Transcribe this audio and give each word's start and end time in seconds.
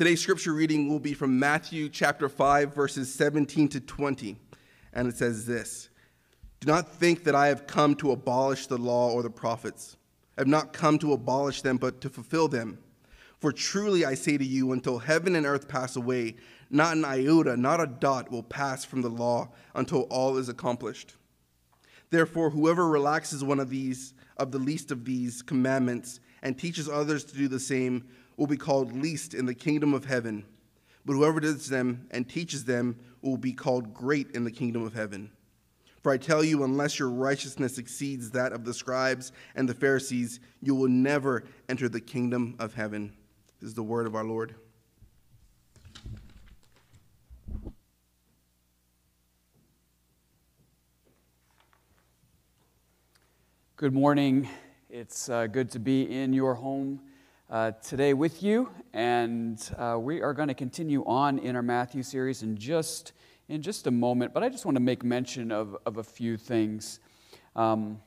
Today's 0.00 0.22
scripture 0.22 0.54
reading 0.54 0.88
will 0.88 0.98
be 0.98 1.12
from 1.12 1.38
Matthew 1.38 1.90
chapter 1.90 2.30
5, 2.30 2.74
verses 2.74 3.12
17 3.12 3.68
to 3.68 3.80
20. 3.80 4.34
And 4.94 5.06
it 5.06 5.14
says 5.14 5.44
this 5.44 5.90
Do 6.60 6.68
not 6.68 6.88
think 6.88 7.24
that 7.24 7.34
I 7.34 7.48
have 7.48 7.66
come 7.66 7.94
to 7.96 8.12
abolish 8.12 8.66
the 8.66 8.78
law 8.78 9.10
or 9.10 9.22
the 9.22 9.28
prophets. 9.28 9.98
I 10.38 10.40
have 10.40 10.48
not 10.48 10.72
come 10.72 10.98
to 11.00 11.12
abolish 11.12 11.60
them, 11.60 11.76
but 11.76 12.00
to 12.00 12.08
fulfill 12.08 12.48
them. 12.48 12.78
For 13.40 13.52
truly 13.52 14.06
I 14.06 14.14
say 14.14 14.38
to 14.38 14.44
you, 14.44 14.72
until 14.72 15.00
heaven 15.00 15.36
and 15.36 15.44
earth 15.44 15.68
pass 15.68 15.96
away, 15.96 16.36
not 16.70 16.96
an 16.96 17.04
iota, 17.04 17.54
not 17.58 17.82
a 17.82 17.86
dot 17.86 18.30
will 18.30 18.42
pass 18.42 18.86
from 18.86 19.02
the 19.02 19.10
law 19.10 19.50
until 19.74 20.04
all 20.04 20.38
is 20.38 20.48
accomplished. 20.48 21.16
Therefore, 22.08 22.48
whoever 22.48 22.88
relaxes 22.88 23.44
one 23.44 23.60
of 23.60 23.68
these, 23.68 24.14
of 24.38 24.50
the 24.50 24.58
least 24.58 24.92
of 24.92 25.04
these 25.04 25.42
commandments, 25.42 26.20
and 26.42 26.58
teaches 26.58 26.88
others 26.88 27.22
to 27.24 27.36
do 27.36 27.48
the 27.48 27.60
same, 27.60 28.08
will 28.40 28.46
be 28.46 28.56
called 28.56 28.96
least 28.96 29.34
in 29.34 29.44
the 29.44 29.54
kingdom 29.54 29.92
of 29.92 30.06
heaven. 30.06 30.42
But 31.04 31.12
whoever 31.12 31.40
does 31.40 31.68
them 31.68 32.06
and 32.10 32.26
teaches 32.26 32.64
them 32.64 32.98
will 33.20 33.36
be 33.36 33.52
called 33.52 33.92
great 33.92 34.30
in 34.30 34.44
the 34.44 34.50
kingdom 34.50 34.82
of 34.82 34.94
heaven. 34.94 35.30
For 36.02 36.10
I 36.10 36.16
tell 36.16 36.42
you, 36.42 36.64
unless 36.64 36.98
your 36.98 37.10
righteousness 37.10 37.76
exceeds 37.76 38.30
that 38.30 38.54
of 38.54 38.64
the 38.64 38.72
scribes 38.72 39.32
and 39.54 39.68
the 39.68 39.74
Pharisees, 39.74 40.40
you 40.62 40.74
will 40.74 40.88
never 40.88 41.44
enter 41.68 41.86
the 41.86 42.00
kingdom 42.00 42.56
of 42.58 42.72
heaven. 42.72 43.12
This 43.60 43.68
is 43.68 43.74
the 43.74 43.82
word 43.82 44.06
of 44.06 44.14
our 44.14 44.24
Lord. 44.24 44.54
Good 53.76 53.92
morning. 53.92 54.48
It's 54.88 55.28
uh, 55.28 55.46
good 55.46 55.70
to 55.72 55.78
be 55.78 56.10
in 56.10 56.32
your 56.32 56.54
home 56.54 57.02
uh, 57.50 57.72
today 57.82 58.14
with 58.14 58.44
you, 58.44 58.70
and 58.92 59.74
uh, 59.76 59.98
we 60.00 60.22
are 60.22 60.32
going 60.32 60.46
to 60.46 60.54
continue 60.54 61.04
on 61.04 61.38
in 61.40 61.56
our 61.56 61.62
Matthew 61.62 62.04
series 62.04 62.44
in 62.44 62.56
just 62.56 63.12
in 63.48 63.60
just 63.60 63.88
a 63.88 63.90
moment. 63.90 64.32
But 64.32 64.44
I 64.44 64.48
just 64.48 64.64
want 64.64 64.76
to 64.76 64.80
make 64.80 65.02
mention 65.02 65.50
of, 65.50 65.76
of 65.84 65.96
a 65.96 66.04
few 66.04 66.36
things. 66.36 67.00
Um, 67.56 68.00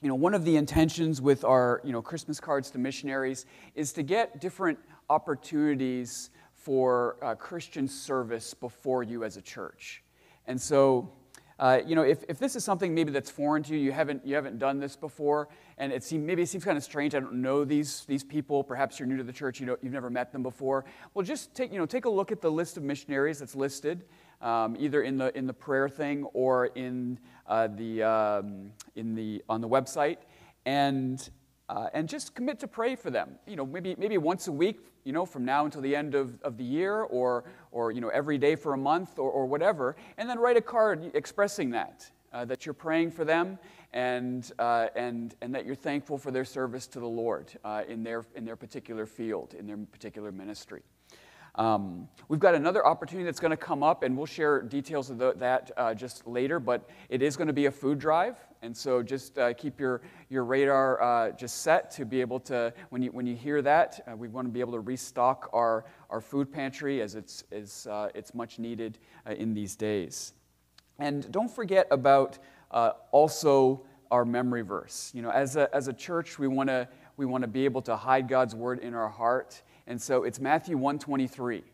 you 0.00 0.08
know, 0.08 0.14
one 0.14 0.32
of 0.32 0.46
the 0.46 0.56
intentions 0.56 1.20
with 1.20 1.44
our 1.44 1.82
you 1.84 1.92
know 1.92 2.00
Christmas 2.00 2.40
cards 2.40 2.70
to 2.70 2.78
missionaries 2.78 3.44
is 3.74 3.92
to 3.92 4.02
get 4.02 4.40
different 4.40 4.78
opportunities 5.10 6.30
for 6.54 7.16
uh, 7.22 7.34
Christian 7.34 7.88
service 7.88 8.54
before 8.54 9.02
you 9.02 9.22
as 9.22 9.36
a 9.36 9.42
church, 9.42 10.02
and 10.46 10.58
so. 10.58 11.12
Uh, 11.58 11.80
you 11.84 11.96
know, 11.96 12.02
if, 12.02 12.22
if 12.28 12.38
this 12.38 12.54
is 12.54 12.62
something 12.62 12.94
maybe 12.94 13.10
that's 13.10 13.30
foreign 13.30 13.64
to 13.64 13.72
you, 13.74 13.80
you 13.80 13.90
haven't, 13.90 14.24
you 14.24 14.34
haven't 14.34 14.58
done 14.58 14.78
this 14.78 14.94
before, 14.94 15.48
and 15.76 15.92
it 15.92 16.04
seem, 16.04 16.24
maybe 16.24 16.42
it 16.42 16.48
seems 16.48 16.64
kind 16.64 16.76
of 16.76 16.84
strange. 16.84 17.16
I 17.16 17.20
don't 17.20 17.34
know 17.34 17.64
these, 17.64 18.04
these 18.06 18.22
people. 18.22 18.62
Perhaps 18.62 19.00
you're 19.00 19.08
new 19.08 19.16
to 19.16 19.24
the 19.24 19.32
church. 19.32 19.58
You 19.58 19.66
know, 19.66 19.76
you've 19.82 19.92
never 19.92 20.08
met 20.08 20.30
them 20.30 20.42
before. 20.42 20.84
Well, 21.14 21.24
just 21.24 21.54
take, 21.54 21.72
you 21.72 21.78
know, 21.78 21.86
take 21.86 22.04
a 22.04 22.10
look 22.10 22.30
at 22.30 22.40
the 22.40 22.50
list 22.50 22.76
of 22.76 22.84
missionaries 22.84 23.40
that's 23.40 23.56
listed, 23.56 24.04
um, 24.40 24.76
either 24.78 25.02
in 25.02 25.16
the, 25.18 25.36
in 25.36 25.48
the 25.48 25.52
prayer 25.52 25.88
thing 25.88 26.24
or 26.32 26.66
in, 26.66 27.18
uh, 27.48 27.66
the, 27.66 28.04
um, 28.04 28.70
in 28.94 29.16
the, 29.16 29.42
on 29.48 29.60
the 29.60 29.68
website, 29.68 30.18
and, 30.64 31.28
uh, 31.68 31.88
and 31.92 32.08
just 32.08 32.36
commit 32.36 32.60
to 32.60 32.68
pray 32.68 32.94
for 32.94 33.10
them. 33.10 33.30
You 33.48 33.56
know, 33.56 33.66
maybe, 33.66 33.96
maybe 33.98 34.16
once 34.16 34.46
a 34.46 34.52
week, 34.52 34.78
you 35.08 35.14
know, 35.14 35.24
from 35.24 35.42
now 35.42 35.64
until 35.64 35.80
the 35.80 35.96
end 35.96 36.14
of, 36.14 36.38
of 36.42 36.58
the 36.58 36.64
year, 36.64 37.00
or, 37.04 37.44
or 37.72 37.92
you 37.92 38.02
know, 38.02 38.10
every 38.10 38.36
day 38.36 38.54
for 38.54 38.74
a 38.74 38.76
month, 38.76 39.18
or, 39.18 39.30
or 39.30 39.46
whatever, 39.46 39.96
and 40.18 40.28
then 40.28 40.38
write 40.38 40.58
a 40.58 40.60
card 40.60 41.10
expressing 41.14 41.70
that, 41.70 42.10
uh, 42.34 42.44
that 42.44 42.66
you're 42.66 42.74
praying 42.74 43.10
for 43.10 43.24
them 43.24 43.58
and, 43.94 44.52
uh, 44.58 44.88
and, 44.94 45.34
and 45.40 45.54
that 45.54 45.64
you're 45.64 45.74
thankful 45.74 46.18
for 46.18 46.30
their 46.30 46.44
service 46.44 46.86
to 46.88 47.00
the 47.00 47.08
Lord 47.08 47.50
uh, 47.64 47.84
in, 47.88 48.02
their, 48.02 48.26
in 48.34 48.44
their 48.44 48.54
particular 48.54 49.06
field, 49.06 49.54
in 49.58 49.66
their 49.66 49.78
particular 49.78 50.30
ministry. 50.30 50.82
Um, 51.58 52.08
we've 52.28 52.38
got 52.38 52.54
another 52.54 52.86
opportunity 52.86 53.24
that's 53.24 53.40
going 53.40 53.50
to 53.50 53.56
come 53.56 53.82
up, 53.82 54.04
and 54.04 54.16
we'll 54.16 54.26
share 54.26 54.62
details 54.62 55.10
of 55.10 55.18
the, 55.18 55.34
that 55.34 55.72
uh, 55.76 55.92
just 55.92 56.24
later, 56.24 56.60
but 56.60 56.88
it 57.08 57.20
is 57.20 57.36
going 57.36 57.48
to 57.48 57.52
be 57.52 57.66
a 57.66 57.70
food 57.70 57.98
drive. 57.98 58.36
And 58.62 58.76
so 58.76 59.02
just 59.02 59.38
uh, 59.38 59.52
keep 59.54 59.80
your, 59.80 60.02
your 60.30 60.44
radar 60.44 61.02
uh, 61.02 61.30
just 61.32 61.62
set 61.62 61.90
to 61.92 62.04
be 62.04 62.20
able 62.20 62.38
to, 62.40 62.72
when 62.90 63.02
you, 63.02 63.10
when 63.10 63.26
you 63.26 63.34
hear 63.34 63.60
that, 63.62 64.00
uh, 64.06 64.16
we 64.16 64.28
want 64.28 64.46
to 64.46 64.52
be 64.52 64.60
able 64.60 64.72
to 64.72 64.80
restock 64.80 65.50
our, 65.52 65.84
our 66.10 66.20
food 66.20 66.52
pantry 66.52 67.02
as 67.02 67.16
it's, 67.16 67.42
as, 67.50 67.88
uh, 67.90 68.08
it's 68.14 68.34
much 68.34 68.60
needed 68.60 68.98
uh, 69.26 69.32
in 69.32 69.52
these 69.52 69.74
days. 69.74 70.34
And 71.00 71.30
don't 71.32 71.50
forget 71.50 71.88
about 71.90 72.38
also 73.10 73.84
our 74.10 74.24
memory 74.24 74.62
verse. 74.62 75.10
You 75.12 75.22
know, 75.22 75.30
as 75.30 75.56
a, 75.56 75.74
as 75.74 75.88
a 75.88 75.92
church, 75.92 76.38
we 76.38 76.46
want 76.46 76.68
to 76.68 76.88
we 77.18 77.26
want 77.26 77.42
to 77.42 77.48
be 77.48 77.64
able 77.64 77.82
to 77.82 77.96
hide 77.96 78.28
God's 78.28 78.54
word 78.54 78.78
in 78.78 78.94
our 78.94 79.08
heart, 79.08 79.60
and 79.88 80.00
so 80.00 80.22
it's 80.22 80.38
Matthew 80.38 80.76
123. 80.76 81.64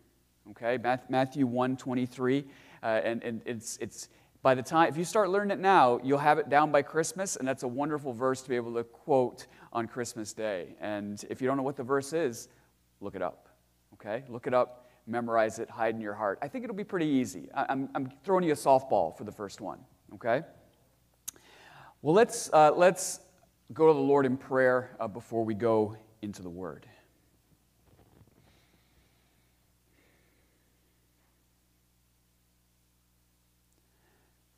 Okay, 0.51 0.79
Matthew 1.09 1.47
123, 1.47 2.45
uh, 2.83 2.87
and, 2.87 3.23
and 3.23 3.43
it's 3.45 3.77
it's 3.79 4.09
by 4.43 4.55
the 4.55 4.63
time 4.63 4.89
if 4.89 4.97
you 4.97 5.05
start 5.05 5.29
learning 5.29 5.51
it 5.51 5.61
now, 5.61 6.01
you'll 6.03 6.19
have 6.19 6.39
it 6.39 6.49
down 6.49 6.73
by 6.73 6.81
Christmas, 6.81 7.37
and 7.37 7.47
that's 7.47 7.63
a 7.63 7.69
wonderful 7.69 8.13
verse 8.13 8.41
to 8.43 8.49
be 8.49 8.57
able 8.57 8.75
to 8.75 8.85
quote 8.85 9.47
on 9.73 9.87
Christmas 9.87 10.33
Day. 10.33 10.77
And 10.81 11.23
if 11.29 11.43
you 11.43 11.49
don't 11.49 11.57
know 11.59 11.63
what 11.63 11.77
the 11.77 11.83
verse 11.83 12.13
is, 12.13 12.49
look 13.01 13.15
it 13.15 13.23
up. 13.23 13.49
Okay, 13.95 14.25
look 14.29 14.47
it 14.47 14.55
up 14.55 14.85
memorize 15.07 15.59
it, 15.59 15.69
hide 15.69 15.95
in 15.95 16.01
your 16.01 16.15
heart. 16.15 16.39
I 16.43 16.49
think 16.49 16.65
it'll 16.65 16.77
be 16.77 16.85
pretty 16.85 17.07
easy. 17.07 17.49
I'm, 17.55 17.89
I'm 17.95 18.11
throwing 18.25 18.45
you 18.45 18.53
a 18.53 18.57
softball 18.57 19.17
for 19.17 19.25
the 19.25 19.33
first 19.33 19.61
one, 19.61 19.79
okay? 20.15 20.43
Well, 22.03 22.15
let's, 22.15 22.51
uh, 22.53 22.73
let's 22.75 23.21
go 23.73 23.87
to 23.87 23.93
the 23.93 23.99
Lord 23.99 24.27
in 24.27 24.37
prayer 24.37 24.97
uh, 25.01 25.09
before 25.09 25.45
we 25.45 25.55
go 25.55 25.97
into 26.23 26.43
the 26.43 26.51
Word. 26.51 26.87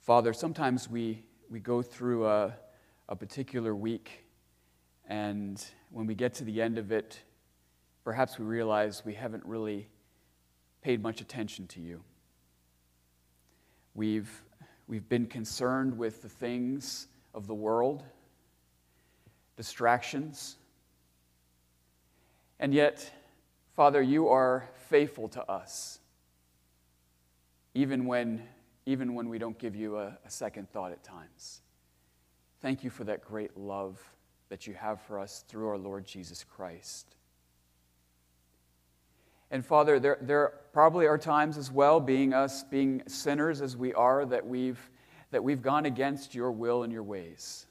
Father, 0.07 0.33
sometimes 0.33 0.89
we, 0.89 1.25
we 1.51 1.59
go 1.59 1.83
through 1.83 2.29
a, 2.29 2.55
a 3.09 3.17
particular 3.17 3.75
week, 3.75 4.25
and 5.09 5.61
when 5.91 6.07
we 6.07 6.15
get 6.15 6.33
to 6.35 6.45
the 6.45 6.63
end 6.63 6.79
of 6.79 6.93
it, 6.93 7.21
perhaps 8.05 8.39
we 8.39 8.45
realize 8.45 9.03
we 9.05 9.15
haven't 9.15 9.45
really 9.45 9.89
paid 10.81 11.03
much 11.03 11.21
attention 11.21 11.67
to 11.67 11.81
you. 11.81 12.05
We've, 13.97 14.31
we've 14.87 15.09
been 15.09 15.27
concerned 15.27 15.99
with 15.99 16.23
the 16.23 16.29
things 16.29 17.09
of 17.35 17.49
the 17.49 17.55
world, 17.55 18.05
distractions. 19.57 20.55
And 22.61 22.73
yet, 22.73 23.13
Father, 23.75 24.01
you 24.01 24.29
are 24.29 24.69
faithful 24.89 25.27
to 25.31 25.43
us, 25.51 25.99
even 27.75 28.07
when, 28.07 28.45
even 28.87 29.15
when 29.15 29.29
we 29.29 29.39
don't 29.39 29.59
give 29.59 29.77
you 29.77 29.99
a, 29.99 30.17
a 30.25 30.31
second 30.31 30.71
thought 30.71 30.93
at 30.93 31.03
times. 31.03 31.61
Thank 32.63 32.83
you 32.85 32.91
for 32.91 33.05
that 33.05 33.25
great 33.25 33.57
love 33.57 34.01
that 34.49 34.67
you 34.67 34.75
have 34.75 35.01
for 35.03 35.19
us 35.19 35.45
through 35.49 35.69
our 35.69 35.79
Lord 35.79 36.07
Jesus 36.07 36.45
Christ. 36.45 37.15
And 39.51 39.65
Father, 39.65 40.01
there, 40.01 40.19
there 40.21 40.53
probably 40.73 41.07
are 41.07 41.19
times 41.19 41.59
as 41.59 41.71
well, 41.71 42.01
being 42.01 42.33
us, 42.33 42.65
being 42.65 43.03
sinners 43.07 43.61
as 43.61 43.77
we 43.77 43.93
are, 43.93 44.25
that 44.25 44.47
we've 44.47 44.91
that 45.31 45.43
we've 45.43 45.63
gone 45.63 45.87
against 45.87 46.35
your 46.35 46.51
will 46.51 46.83
and 46.83 46.93
your 46.93 47.03
ways. 47.03 47.67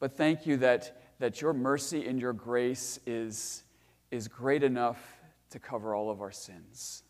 But 0.00 0.16
thank 0.16 0.46
you 0.46 0.56
that, 0.58 1.00
that 1.18 1.40
your 1.40 1.52
mercy 1.52 2.06
and 2.06 2.20
your 2.20 2.32
grace 2.32 2.98
is, 3.06 3.62
is 4.10 4.28
great 4.28 4.62
enough 4.62 4.98
to 5.50 5.58
cover 5.58 5.94
all 5.94 6.10
of 6.10 6.20
our 6.20 6.30
sins. 6.30 7.02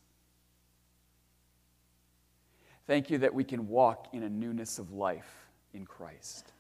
Thank 2.88 3.10
you 3.10 3.19
that 3.19 3.34
we 3.34 3.44
can 3.44 3.69
walk 3.69 4.09
in 4.12 4.25
a 4.25 4.28
newness 4.28 4.81
of 4.81 4.93
life 4.93 5.47
in 5.72 5.84
Christ. 5.84 6.53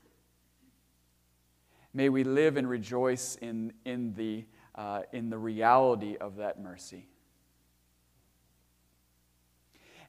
May 1.92 2.10
we 2.10 2.22
live 2.22 2.56
and 2.56 2.68
rejoice 2.68 3.36
in, 3.36 3.72
in, 3.84 4.14
the, 4.14 4.44
uh, 4.76 5.02
in 5.12 5.30
the 5.30 5.38
reality 5.38 6.16
of 6.16 6.36
that 6.36 6.60
mercy. 6.60 7.08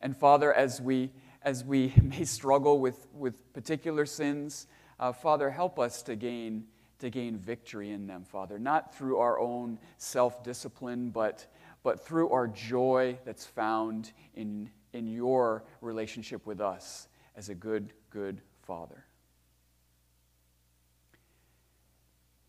And 0.02 0.16
Father, 0.16 0.54
as 0.54 0.80
we 0.80 1.12
as 1.42 1.64
we 1.64 1.94
may 2.02 2.26
struggle 2.26 2.80
with, 2.80 3.08
with 3.14 3.54
particular 3.54 4.06
sins, 4.06 4.68
uh, 5.00 5.14
Father, 5.14 5.50
help 5.50 5.80
us 5.80 6.02
to 6.04 6.16
gain, 6.16 6.66
to 7.00 7.10
gain 7.10 7.38
victory 7.38 7.92
in 7.92 8.08
them, 8.08 8.26
Father, 8.26 8.60
not 8.60 8.94
through 8.94 9.18
our 9.18 9.40
own 9.40 9.80
self 9.98 10.44
discipline, 10.44 11.12
but, 11.12 11.48
but 11.82 12.06
through 12.06 12.30
our 12.32 12.48
joy 12.48 13.18
that's 13.24 13.46
found 13.46 14.12
in, 14.36 14.70
in 14.94 15.08
your 15.08 15.64
relationship 15.82 16.46
with 16.46 16.62
us 16.62 17.08
as 17.36 17.50
a 17.50 17.56
good, 17.56 17.94
good 18.10 18.42
Father. 18.64 19.06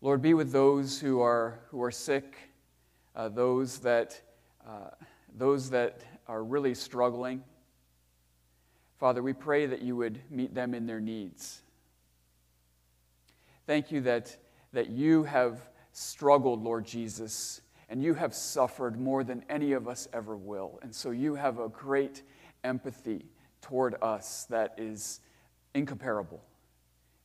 Lord, 0.01 0.21
be 0.21 0.33
with 0.33 0.51
those 0.51 0.99
who 0.99 1.21
are, 1.21 1.59
who 1.69 1.81
are 1.83 1.91
sick, 1.91 2.35
uh, 3.15 3.29
those, 3.29 3.79
that, 3.79 4.19
uh, 4.67 4.89
those 5.37 5.69
that 5.69 6.01
are 6.27 6.43
really 6.43 6.73
struggling. 6.73 7.43
Father, 8.97 9.21
we 9.21 9.33
pray 9.33 9.65
that 9.67 9.81
you 9.81 9.95
would 9.95 10.19
meet 10.29 10.55
them 10.55 10.73
in 10.73 10.87
their 10.87 10.99
needs. 10.99 11.61
Thank 13.67 13.91
you 13.91 14.01
that, 14.01 14.35
that 14.73 14.89
you 14.89 15.23
have 15.23 15.69
struggled, 15.91 16.63
Lord 16.63 16.85
Jesus, 16.85 17.61
and 17.91 18.01
you 18.01 18.13
have 18.13 18.33
suffered 18.33 18.97
more 18.97 19.21
than 19.21 19.43
any 19.49 19.73
of 19.73 19.85
us 19.85 20.07
ever 20.13 20.37
will. 20.37 20.79
And 20.81 20.95
so 20.95 21.11
you 21.11 21.35
have 21.35 21.59
a 21.59 21.67
great 21.67 22.23
empathy 22.63 23.25
toward 23.61 23.95
us 24.01 24.45
that 24.45 24.73
is 24.77 25.19
incomparable. 25.73 26.41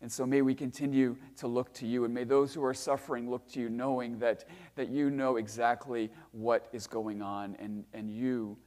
And 0.02 0.10
so 0.10 0.26
may 0.26 0.42
we 0.42 0.56
continue 0.56 1.16
to 1.36 1.46
look 1.46 1.72
to 1.74 1.86
you, 1.86 2.04
and 2.04 2.12
may 2.12 2.24
those 2.24 2.52
who 2.52 2.64
are 2.64 2.74
suffering 2.74 3.30
look 3.30 3.48
to 3.52 3.60
you, 3.60 3.68
knowing 3.68 4.18
that, 4.18 4.44
that 4.74 4.88
you 4.88 5.08
know 5.08 5.36
exactly 5.36 6.10
what 6.32 6.68
is 6.72 6.88
going 6.88 7.22
on, 7.22 7.56
and, 7.60 7.84
and 7.94 8.10
you, 8.10 8.58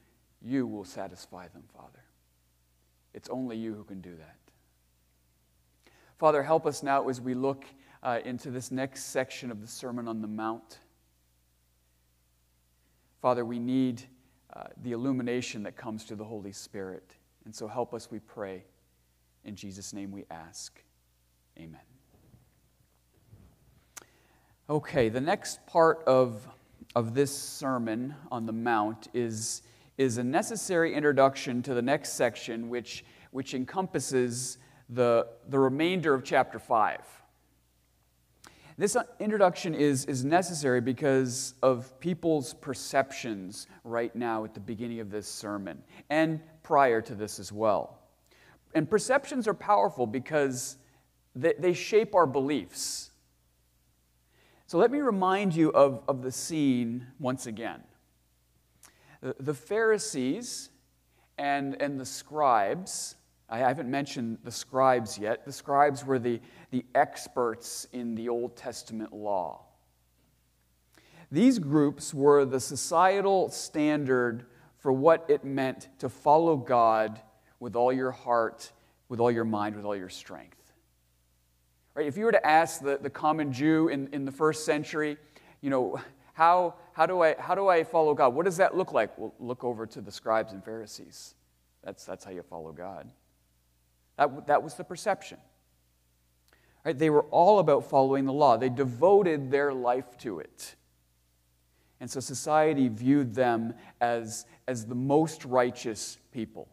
you 0.42 0.66
will 0.66 0.86
satisfy 0.86 1.50
them, 1.50 1.64
Father. 1.76 2.06
It's 3.14 3.28
only 3.28 3.58
you 3.58 3.74
who 3.74 3.84
can 3.84 4.00
do 4.00 4.16
that. 4.16 4.38
Father, 6.18 6.44
help 6.44 6.66
us 6.66 6.82
now 6.82 7.10
as 7.10 7.20
we 7.20 7.34
look 7.34 7.66
uh, 8.04 8.20
into 8.24 8.52
this 8.52 8.72
next 8.72 9.08
section 9.08 9.52
of 9.52 9.60
the 9.60 9.68
Sermon 9.68 10.08
on 10.08 10.22
the 10.22 10.28
Mount. 10.28 10.80
Father, 13.22 13.44
we 13.44 13.60
need 13.60 14.04
uh, 14.54 14.64
the 14.82 14.94
illumination 14.94 15.64
that 15.64 15.76
comes 15.76 16.04
through 16.04 16.18
the 16.18 16.26
Holy 16.26 16.52
Spirit. 16.52 17.16
And 17.46 17.54
so 17.54 17.68
help 17.68 17.94
us, 17.94 18.10
we 18.10 18.20
pray. 18.20 18.64
In 19.44 19.56
Jesus' 19.56 19.94
name 19.94 20.12
we 20.12 20.26
ask. 20.32 20.82
Amen. 21.58 21.82
Okay, 24.70 25.10
the 25.10 25.22
next 25.22 25.66
part 25.66 26.04
of, 26.06 26.48
of 26.96 27.14
this 27.14 27.36
Sermon 27.36 28.16
on 28.32 28.46
the 28.46 28.54
Mount 28.54 29.08
is, 29.14 29.64
is 29.98 30.18
a 30.18 30.24
necessary 30.24 30.94
introduction 30.94 31.62
to 31.64 31.74
the 31.74 31.82
next 31.82 32.14
section, 32.14 32.70
which, 32.70 33.04
which 33.32 33.54
encompasses 33.54 34.58
the, 34.90 35.28
the 35.50 35.60
remainder 35.60 36.14
of 36.14 36.24
chapter 36.24 36.60
5. 36.60 37.00
This 38.80 38.96
uh, 38.96 39.04
introduction 39.20 39.76
is, 39.76 40.06
is 40.06 40.24
necessary 40.24 40.80
because 40.80 41.54
of 41.62 42.00
people's 42.00 42.54
perceptions 42.54 43.68
right 43.84 44.16
now 44.16 44.46
at 44.46 44.54
the 44.54 44.62
beginning 44.62 45.02
of 45.02 45.12
this 45.12 45.28
sermon 45.28 45.84
and 46.10 46.40
prior 46.64 47.02
to 47.02 47.14
this 47.14 47.40
as 47.40 47.52
well. 47.52 48.00
And 48.74 48.90
perceptions 48.90 49.50
are 49.50 49.54
powerful 49.54 50.08
because 50.08 50.78
they, 51.36 51.56
they 51.60 51.74
shape 51.74 52.16
our 52.16 52.26
beliefs. 52.26 53.12
So 54.66 54.78
let 54.78 54.92
me 54.92 55.00
remind 55.00 55.54
you 55.54 55.74
of, 55.74 56.02
of 56.08 56.22
the 56.22 56.32
scene 56.32 57.06
once 57.20 57.48
again. 57.48 57.84
The, 59.20 59.36
the 59.42 59.54
Pharisees 59.54 60.70
and, 61.38 61.76
and 61.82 62.00
the 62.00 62.06
scribes 62.06 63.16
I 63.50 63.58
haven't 63.60 63.90
mentioned 63.90 64.38
the 64.44 64.52
scribes 64.52 65.18
yet. 65.18 65.46
The 65.46 65.52
scribes 65.52 66.06
were 66.06 66.20
the, 66.20 66.40
the 66.72 66.86
experts 66.94 67.88
in 67.92 68.14
the 68.14 68.30
Old 68.30 68.56
Testament 68.56 69.12
law. 69.12 69.66
These 71.32 71.60
groups 71.60 72.14
were 72.14 72.46
the 72.46 72.60
societal 72.60 73.50
standard 73.50 74.46
for 74.78 74.92
what 74.92 75.26
it 75.30 75.44
meant 75.44 75.90
to 76.00 76.10
follow 76.10 76.58
God 76.58 77.20
with 77.60 77.76
all 77.76 77.92
your 77.92 78.12
heart, 78.12 78.72
with 79.10 79.20
all 79.20 79.32
your 79.32 79.46
mind, 79.46 79.76
with 79.76 79.86
all 79.86 79.96
your 79.96 80.10
strength. 80.10 80.58
Right? 81.96 82.08
If 82.08 82.18
you 82.18 82.26
were 82.26 82.32
to 82.32 82.46
ask 82.46 82.82
the, 82.82 82.98
the 83.02 83.10
common 83.10 83.52
Jew 83.52 83.90
in, 83.90 84.10
in 84.14 84.26
the 84.26 84.32
first 84.32 84.64
century, 84.64 85.18
you 85.62 85.70
know, 85.70 86.00
how, 86.34 86.76
how, 86.94 87.06
do 87.06 87.22
I, 87.22 87.36
how 87.38 87.56
do 87.56 87.68
I 87.68 87.84
follow 87.84 88.14
God? 88.14 88.34
What 88.34 88.46
does 88.46 88.58
that 88.58 88.78
look 88.78 88.94
like? 88.94 89.18
Well, 89.18 89.34
look 89.40 89.64
over 89.64 89.86
to 89.88 90.02
the 90.02 90.12
scribes 90.12 90.54
and 90.54 90.64
Pharisees. 90.64 91.36
That's, 91.84 92.06
that's 92.06 92.24
how 92.24 92.32
you 92.32 92.44
follow 92.44 92.72
God. 92.72 93.12
That, 94.20 94.48
that 94.48 94.64
was 94.64 94.74
the 94.74 94.84
perception. 94.84 95.38
Right? 96.84 96.98
They 96.98 97.10
were 97.10 97.24
all 97.32 97.60
about 97.60 97.90
following 97.90 98.26
the 98.26 98.34
law, 98.34 98.58
they 98.58 98.70
devoted 98.70 99.50
their 99.50 99.74
life 99.74 100.18
to 100.20 100.40
it. 100.40 100.76
And 102.02 102.10
so 102.10 102.20
society 102.20 102.88
viewed 102.88 103.34
them 103.34 103.74
as, 104.00 104.46
as 104.68 104.86
the 104.86 104.96
most 104.96 105.44
righteous 105.44 106.18
people. 106.32 106.70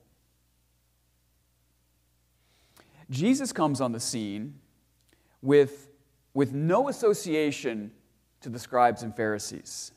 Jesus 3.10 3.52
comes 3.52 3.80
on 3.80 3.92
the 3.92 4.00
scene 4.00 4.54
with, 5.42 5.88
with 6.34 6.52
no 6.52 6.88
association 6.88 7.90
to 8.40 8.48
the 8.48 8.58
scribes 8.58 9.02
and 9.02 9.16
Pharisees. 9.16 9.92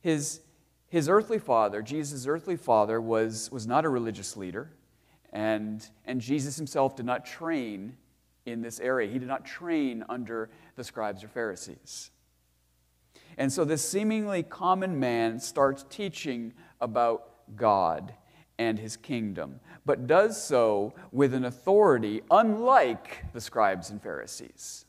His, 0.00 0.40
his 0.88 1.08
earthly 1.08 1.38
father, 1.38 1.82
Jesus' 1.82 2.26
earthly 2.26 2.56
father, 2.56 2.98
was, 3.00 3.50
was 3.50 3.66
not 3.66 3.84
a 3.84 3.88
religious 3.90 4.36
leader. 4.36 4.70
And, 5.32 5.88
and 6.04 6.20
Jesus 6.20 6.56
himself 6.56 6.96
did 6.96 7.06
not 7.06 7.26
train 7.26 7.96
in 8.46 8.62
this 8.62 8.80
area. 8.80 9.10
He 9.10 9.18
did 9.18 9.28
not 9.28 9.44
train 9.44 10.04
under 10.08 10.48
the 10.76 10.84
scribes 10.84 11.22
or 11.24 11.28
Pharisees. 11.28 12.10
And 13.38 13.52
so 13.52 13.64
this 13.64 13.86
seemingly 13.86 14.42
common 14.42 14.98
man 14.98 15.40
starts 15.40 15.84
teaching 15.90 16.54
about 16.80 17.56
God 17.56 18.14
and 18.58 18.78
his 18.78 18.96
kingdom, 18.96 19.60
but 19.84 20.06
does 20.06 20.42
so 20.42 20.94
with 21.12 21.34
an 21.34 21.44
authority 21.44 22.22
unlike 22.30 23.32
the 23.34 23.40
scribes 23.40 23.90
and 23.90 24.02
Pharisees. 24.02 24.86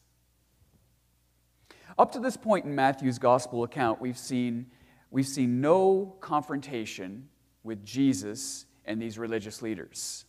Up 1.98 2.12
to 2.14 2.20
this 2.20 2.38
point 2.38 2.66
in 2.66 2.76
Matthew's 2.76 3.20
gospel 3.20 3.64
account, 3.64 4.00
we've 4.00 4.18
seen, 4.18 4.68
we've 5.12 5.28
seen 5.28 5.60
no 5.60 6.16
confrontation 6.22 7.28
with 7.64 7.84
Jesus 7.84 8.66
and 8.86 9.02
these 9.02 9.18
religious 9.18 9.62
leaders. 9.62 10.26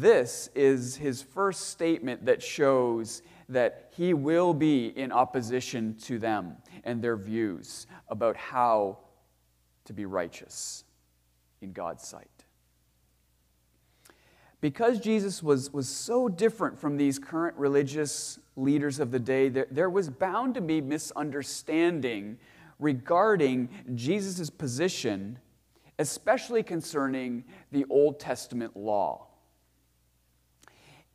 This 0.00 0.50
is 0.54 0.96
his 0.96 1.22
first 1.22 1.70
statement 1.70 2.26
that 2.26 2.42
shows 2.42 3.22
that 3.48 3.88
he 3.96 4.12
will 4.12 4.52
be 4.52 4.88
in 4.88 5.10
opposition 5.10 5.96
to 6.02 6.18
them 6.18 6.56
and 6.84 7.00
their 7.00 7.16
views 7.16 7.86
about 8.08 8.36
how 8.36 8.98
to 9.86 9.94
be 9.94 10.04
righteous 10.04 10.84
in 11.62 11.72
God's 11.72 12.06
sight. 12.06 12.28
Because 14.60 15.00
Jesus 15.00 15.42
was, 15.42 15.72
was 15.72 15.88
so 15.88 16.28
different 16.28 16.78
from 16.78 16.98
these 16.98 17.18
current 17.18 17.56
religious 17.56 18.38
leaders 18.54 19.00
of 19.00 19.10
the 19.10 19.18
day, 19.18 19.48
there, 19.48 19.66
there 19.70 19.88
was 19.88 20.10
bound 20.10 20.56
to 20.56 20.60
be 20.60 20.82
misunderstanding 20.82 22.36
regarding 22.78 23.70
Jesus' 23.94 24.50
position, 24.50 25.38
especially 25.98 26.62
concerning 26.62 27.44
the 27.72 27.86
Old 27.88 28.20
Testament 28.20 28.76
law. 28.76 29.25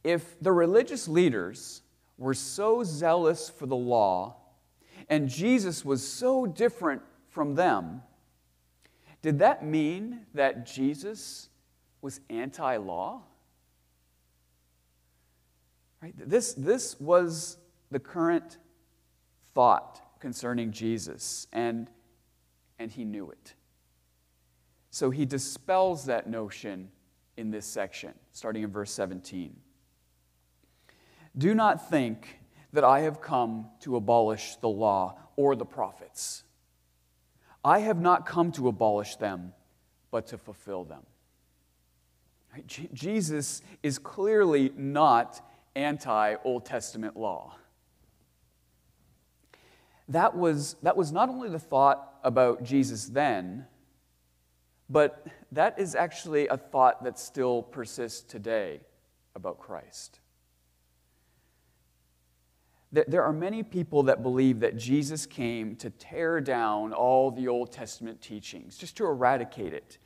If 0.03 0.39
the 0.39 0.51
religious 0.51 1.07
leaders 1.07 1.81
were 2.17 2.33
so 2.33 2.83
zealous 2.83 3.49
for 3.49 3.65
the 3.65 3.75
law 3.75 4.37
and 5.09 5.27
Jesus 5.27 5.83
was 5.83 6.07
so 6.07 6.45
different 6.45 7.01
from 7.29 7.55
them, 7.55 8.01
did 9.21 9.39
that 9.39 9.63
mean 9.63 10.25
that 10.33 10.65
Jesus 10.65 11.49
was 12.01 12.19
anti 12.29 12.77
law? 12.77 13.21
Right? 16.01 16.13
This, 16.17 16.53
this 16.53 16.99
was 16.99 17.57
the 17.91 17.99
current 17.99 18.57
thought 19.53 20.01
concerning 20.19 20.71
Jesus, 20.71 21.45
and, 21.53 21.89
and 22.79 22.91
he 22.91 23.05
knew 23.05 23.29
it. 23.29 23.53
So 24.89 25.09
he 25.09 25.25
dispels 25.25 26.05
that 26.05 26.27
notion 26.27 26.89
in 27.37 27.51
this 27.51 27.65
section, 27.65 28.13
starting 28.33 28.63
in 28.63 28.71
verse 28.71 28.91
17. 28.91 29.55
Do 31.37 31.53
not 31.53 31.89
think 31.89 32.39
that 32.73 32.83
I 32.83 33.01
have 33.01 33.21
come 33.21 33.67
to 33.81 33.95
abolish 33.95 34.55
the 34.57 34.69
law 34.69 35.17
or 35.35 35.55
the 35.55 35.65
prophets. 35.65 36.43
I 37.63 37.79
have 37.79 37.99
not 37.99 38.25
come 38.25 38.51
to 38.53 38.67
abolish 38.67 39.17
them, 39.17 39.53
but 40.09 40.27
to 40.27 40.37
fulfill 40.37 40.83
them. 40.83 41.03
Right? 42.53 42.65
Jesus 42.93 43.61
is 43.83 43.97
clearly 43.97 44.71
not 44.75 45.45
anti 45.75 46.35
Old 46.43 46.65
Testament 46.65 47.15
law. 47.15 47.55
That 50.09 50.35
was, 50.35 50.75
that 50.83 50.97
was 50.97 51.11
not 51.11 51.29
only 51.29 51.49
the 51.49 51.59
thought 51.59 52.19
about 52.23 52.63
Jesus 52.63 53.05
then, 53.05 53.65
but 54.89 55.25
that 55.53 55.79
is 55.79 55.95
actually 55.95 56.47
a 56.47 56.57
thought 56.57 57.03
that 57.05 57.17
still 57.17 57.63
persists 57.63 58.21
today 58.21 58.81
about 59.35 59.59
Christ. 59.59 60.20
There 62.91 63.23
are 63.23 63.31
many 63.31 63.63
people 63.63 64.03
that 64.03 64.21
believe 64.21 64.59
that 64.59 64.75
Jesus 64.75 65.25
came 65.25 65.77
to 65.77 65.89
tear 65.89 66.41
down 66.41 66.91
all 66.91 67.31
the 67.31 67.47
Old 67.47 67.71
Testament 67.71 68.21
teachings, 68.21 68.77
just 68.77 68.97
to 68.97 69.05
eradicate 69.05 69.73
it. 69.73 69.97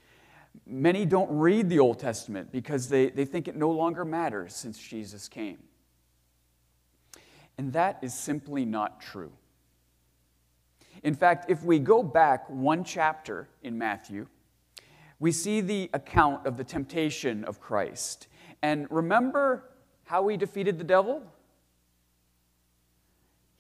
Many 0.68 1.06
don't 1.06 1.36
read 1.36 1.68
the 1.68 1.80
Old 1.80 2.00
Testament 2.00 2.52
because 2.52 2.88
they, 2.88 3.10
they 3.10 3.26
think 3.26 3.48
it 3.48 3.56
no 3.56 3.72
longer 3.72 4.06
matters 4.06 4.56
since 4.56 4.78
Jesus 4.78 5.28
came. 5.28 5.58
And 7.58 7.74
that 7.74 7.98
is 8.04 8.14
simply 8.14 8.66
not 8.66 9.02
true. 9.02 9.32
In 11.04 11.16
fact, 11.16 11.50
if 11.50 11.64
we 11.64 11.80
go 11.80 12.04
back 12.04 12.50
one 12.50 12.84
chapter 12.84 13.48
in 13.64 13.78
Matthew, 13.78 14.28
we 15.20 15.32
see 15.32 15.62
the 15.62 15.90
account 15.94 16.46
of 16.46 16.58
the 16.58 16.64
temptation 16.64 17.44
of 17.46 17.60
Christ. 17.60 18.28
And 18.62 18.88
remember 18.92 19.72
how 20.04 20.28
he 20.28 20.38
defeated 20.38 20.78
the 20.78 20.84
devil? 20.84 21.24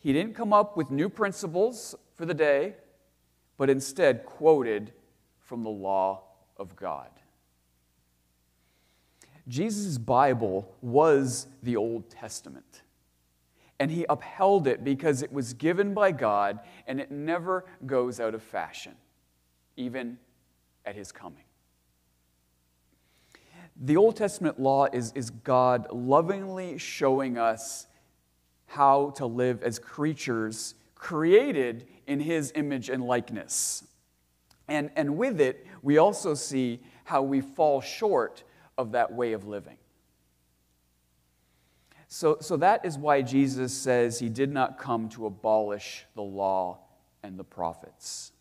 He 0.06 0.14
didn't 0.14 0.36
come 0.36 0.54
up 0.54 0.78
with 0.78 0.92
new 0.92 1.10
principles 1.10 1.96
for 2.14 2.28
the 2.28 2.34
day, 2.36 2.76
but 3.58 3.72
instead 3.72 4.24
quoted 4.24 4.94
from 5.40 5.64
the 5.64 5.72
law 5.72 6.22
of 6.58 6.76
God. 6.76 7.10
Jesus' 9.48 9.98
Bible 9.98 10.72
was 10.80 11.48
the 11.64 11.76
Old 11.76 12.08
Testament. 12.12 12.84
And 13.80 13.90
he 13.90 14.06
upheld 14.08 14.68
it 14.68 14.84
because 14.84 15.24
it 15.24 15.34
was 15.34 15.56
given 15.56 15.96
by 15.96 16.12
God 16.12 16.60
and 16.86 17.02
it 17.02 17.10
never 17.10 17.66
goes 17.88 18.20
out 18.20 18.36
of 18.36 18.44
fashion, 18.44 18.94
even 19.76 20.20
at 20.86 20.94
his 20.94 21.12
coming. 21.12 21.46
The 23.76 23.98
Old 23.98 24.18
Testament 24.18 24.60
law 24.60 24.86
is, 24.86 25.12
is 25.16 25.32
God 25.32 25.88
lovingly 25.92 26.78
showing 26.78 27.40
us 27.40 27.88
how 28.66 29.12
to 29.12 29.26
live 29.26 29.64
as 29.64 29.80
creatures 29.80 30.76
created 30.96 31.88
in 32.08 32.20
his 32.20 32.52
image 32.56 32.90
and 32.90 33.04
likeness. 33.04 33.84
And, 34.68 34.90
and 34.96 35.18
with 35.18 35.40
it, 35.40 35.66
we 35.82 35.98
also 35.98 36.34
see 36.34 36.82
how 37.04 37.22
we 37.22 37.42
fall 37.42 37.82
short 37.82 38.44
of 38.78 38.92
that 38.94 39.14
way 39.14 39.34
of 39.34 39.46
living. 39.46 39.78
So, 42.08 42.38
so 42.40 42.58
that 42.58 42.86
is 42.86 42.98
why 42.98 43.22
Jesus 43.22 43.74
says 43.74 44.20
he 44.20 44.30
did 44.30 44.52
not 44.52 44.80
come 44.80 45.10
to 45.10 45.26
abolish 45.26 46.06
the 46.16 46.22
law 46.22 46.80
and 47.24 47.38
the 47.38 47.44
prophets. 47.44 48.32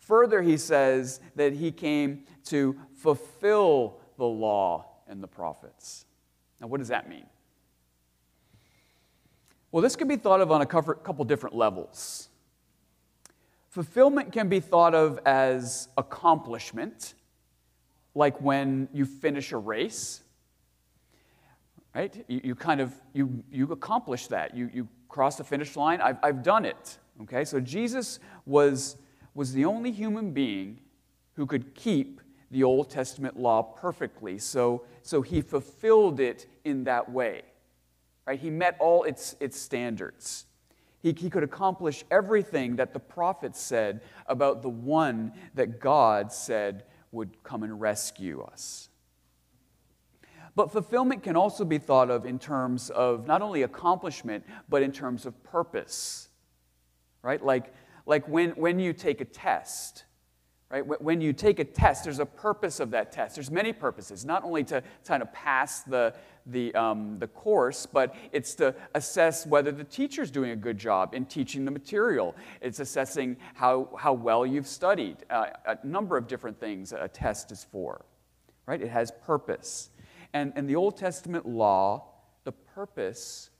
Further, 0.00 0.40
he 0.40 0.56
says 0.56 1.20
that 1.34 1.52
he 1.52 1.72
came 1.72 2.24
to 2.46 2.76
fulfill 2.94 3.98
the 4.16 4.24
law 4.24 4.86
and 5.08 5.22
the 5.22 5.28
prophets. 5.28 6.06
Now, 6.60 6.68
what 6.68 6.78
does 6.78 6.88
that 6.88 7.08
mean? 7.08 7.26
Well, 9.76 9.82
this 9.82 9.94
can 9.94 10.08
be 10.08 10.16
thought 10.16 10.40
of 10.40 10.50
on 10.50 10.62
a 10.62 10.66
couple 10.66 11.26
different 11.26 11.54
levels. 11.54 12.30
Fulfillment 13.68 14.32
can 14.32 14.48
be 14.48 14.58
thought 14.58 14.94
of 14.94 15.18
as 15.26 15.88
accomplishment, 15.98 17.12
like 18.14 18.40
when 18.40 18.88
you 18.94 19.04
finish 19.04 19.52
a 19.52 19.58
race, 19.58 20.22
right? 21.94 22.24
You, 22.26 22.40
you 22.42 22.54
kind 22.54 22.80
of, 22.80 22.94
you, 23.12 23.44
you 23.52 23.70
accomplish 23.70 24.28
that. 24.28 24.56
You, 24.56 24.70
you 24.72 24.88
cross 25.10 25.36
the 25.36 25.44
finish 25.44 25.76
line. 25.76 26.00
I've, 26.00 26.16
I've 26.22 26.42
done 26.42 26.64
it, 26.64 26.96
okay? 27.24 27.44
So 27.44 27.60
Jesus 27.60 28.18
was, 28.46 28.96
was 29.34 29.52
the 29.52 29.66
only 29.66 29.92
human 29.92 30.30
being 30.30 30.80
who 31.34 31.44
could 31.44 31.74
keep 31.74 32.22
the 32.50 32.64
Old 32.64 32.88
Testament 32.88 33.38
law 33.38 33.62
perfectly. 33.62 34.38
So, 34.38 34.86
so 35.02 35.20
he 35.20 35.42
fulfilled 35.42 36.18
it 36.18 36.46
in 36.64 36.84
that 36.84 37.12
way, 37.12 37.42
right? 38.26 38.38
He 38.38 38.50
met 38.50 38.76
all 38.80 39.04
its, 39.04 39.36
its 39.40 39.58
standards. 39.58 40.46
He, 41.00 41.14
he 41.16 41.30
could 41.30 41.42
accomplish 41.42 42.04
everything 42.10 42.76
that 42.76 42.92
the 42.92 42.98
prophets 42.98 43.60
said 43.60 44.00
about 44.26 44.62
the 44.62 44.68
one 44.68 45.32
that 45.54 45.80
God 45.80 46.32
said 46.32 46.84
would 47.12 47.42
come 47.42 47.62
and 47.62 47.80
rescue 47.80 48.42
us. 48.42 48.88
But 50.56 50.72
fulfillment 50.72 51.22
can 51.22 51.36
also 51.36 51.64
be 51.64 51.78
thought 51.78 52.10
of 52.10 52.24
in 52.24 52.38
terms 52.38 52.88
of 52.90 53.26
not 53.26 53.42
only 53.42 53.62
accomplishment, 53.62 54.44
but 54.68 54.82
in 54.82 54.90
terms 54.90 55.26
of 55.26 55.42
purpose. 55.44 56.28
Right? 57.22 57.44
Like, 57.44 57.74
like 58.06 58.26
when, 58.26 58.50
when 58.52 58.78
you 58.78 58.92
take 58.92 59.20
a 59.20 59.24
test, 59.26 60.04
right? 60.68 60.84
When 61.00 61.20
you 61.20 61.32
take 61.32 61.58
a 61.60 61.64
test, 61.64 62.04
there's 62.04 62.18
a 62.18 62.26
purpose 62.26 62.80
of 62.80 62.90
that 62.90 63.12
test. 63.12 63.36
There's 63.36 63.50
many 63.50 63.72
purposes, 63.72 64.24
not 64.24 64.42
only 64.42 64.64
to 64.64 64.82
kind 65.04 65.22
of 65.22 65.32
pass 65.32 65.82
the, 65.82 66.12
the, 66.46 66.74
um, 66.74 67.18
the 67.20 67.28
course, 67.28 67.86
but 67.86 68.14
it's 68.32 68.54
to 68.56 68.74
assess 68.94 69.46
whether 69.46 69.70
the 69.70 69.84
teacher's 69.84 70.30
doing 70.30 70.50
a 70.50 70.56
good 70.56 70.76
job 70.76 71.14
in 71.14 71.24
teaching 71.24 71.64
the 71.64 71.70
material. 71.70 72.34
It's 72.60 72.80
assessing 72.80 73.36
how, 73.54 73.90
how 73.96 74.12
well 74.12 74.44
you've 74.44 74.66
studied. 74.66 75.18
Uh, 75.30 75.46
a 75.66 75.78
number 75.86 76.16
of 76.16 76.26
different 76.26 76.58
things 76.58 76.92
a 76.92 77.08
test 77.08 77.52
is 77.52 77.64
for, 77.70 78.04
right? 78.66 78.82
It 78.82 78.88
has 78.88 79.12
purpose. 79.24 79.90
And, 80.32 80.52
and 80.56 80.68
the 80.68 80.76
Old 80.76 80.96
Testament 80.96 81.46
law, 81.46 82.08
the 82.42 82.52
purpose, 82.52 83.50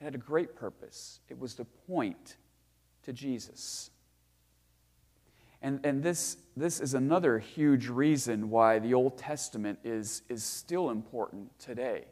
had 0.00 0.16
a 0.16 0.18
great 0.18 0.56
purpose. 0.56 1.20
It 1.28 1.38
was 1.38 1.54
to 1.54 1.64
point 1.64 2.36
to 3.04 3.12
Jesus. 3.12 3.91
And, 5.62 5.78
and 5.84 6.02
this, 6.02 6.36
this 6.56 6.80
is 6.80 6.94
another 6.94 7.38
huge 7.38 7.86
reason 7.86 8.50
why 8.50 8.80
the 8.80 8.94
Old 8.94 9.16
Testament 9.16 9.78
is, 9.84 10.22
is 10.28 10.42
still 10.42 10.90
important 10.90 11.56
today, 11.60 12.04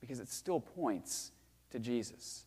because 0.00 0.18
it 0.18 0.28
still 0.28 0.58
points 0.58 1.30
to 1.70 1.78
Jesus. 1.78 2.44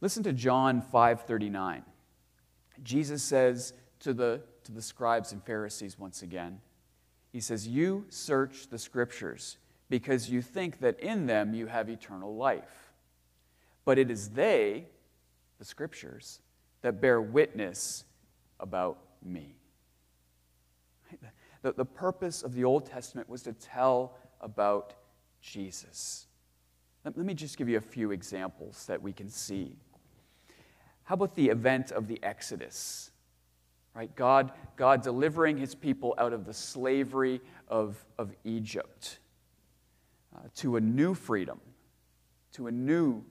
Listen 0.00 0.24
to 0.24 0.32
John 0.32 0.82
5:39. 0.82 1.82
Jesus 2.82 3.22
says 3.22 3.72
to 4.00 4.12
the, 4.12 4.40
to 4.64 4.72
the 4.72 4.82
scribes 4.82 5.32
and 5.32 5.44
Pharisees 5.44 5.98
once 5.98 6.22
again, 6.22 6.60
he 7.32 7.40
says, 7.40 7.68
You 7.68 8.06
search 8.08 8.68
the 8.68 8.78
scriptures 8.78 9.58
because 9.88 10.30
you 10.30 10.42
think 10.42 10.80
that 10.80 10.98
in 11.00 11.26
them 11.26 11.54
you 11.54 11.66
have 11.66 11.88
eternal 11.88 12.34
life. 12.34 12.92
But 13.84 13.98
it 13.98 14.10
is 14.10 14.30
they, 14.30 14.86
the 15.58 15.64
scriptures, 15.64 16.40
that 16.82 17.00
bear 17.00 17.20
witness 17.20 18.04
about 18.60 18.98
me. 19.22 19.56
The, 21.62 21.72
the 21.72 21.84
purpose 21.84 22.42
of 22.42 22.54
the 22.54 22.64
Old 22.64 22.86
Testament 22.86 23.28
was 23.28 23.42
to 23.42 23.52
tell 23.52 24.16
about 24.40 24.94
Jesus. 25.42 26.26
Let, 27.04 27.16
let 27.16 27.26
me 27.26 27.34
just 27.34 27.56
give 27.56 27.68
you 27.68 27.76
a 27.76 27.82
few 27.82 28.12
examples 28.12 28.86
that 28.86 29.02
we 29.02 29.12
can 29.12 29.28
see. 29.28 29.76
How 31.04 31.14
about 31.14 31.34
the 31.34 31.48
event 31.48 31.90
of 31.90 32.06
the 32.06 32.18
Exodus? 32.22 33.10
Right? 33.94 34.14
God, 34.14 34.52
God 34.76 35.02
delivering 35.02 35.56
his 35.56 35.74
people 35.74 36.14
out 36.18 36.32
of 36.32 36.46
the 36.46 36.54
slavery 36.54 37.40
of, 37.68 38.02
of 38.18 38.34
Egypt 38.44 39.18
uh, 40.34 40.40
to 40.56 40.76
a 40.76 40.80
new 40.80 41.14
freedom, 41.14 41.60
to 42.52 42.68
a 42.68 42.70
new 42.70 43.24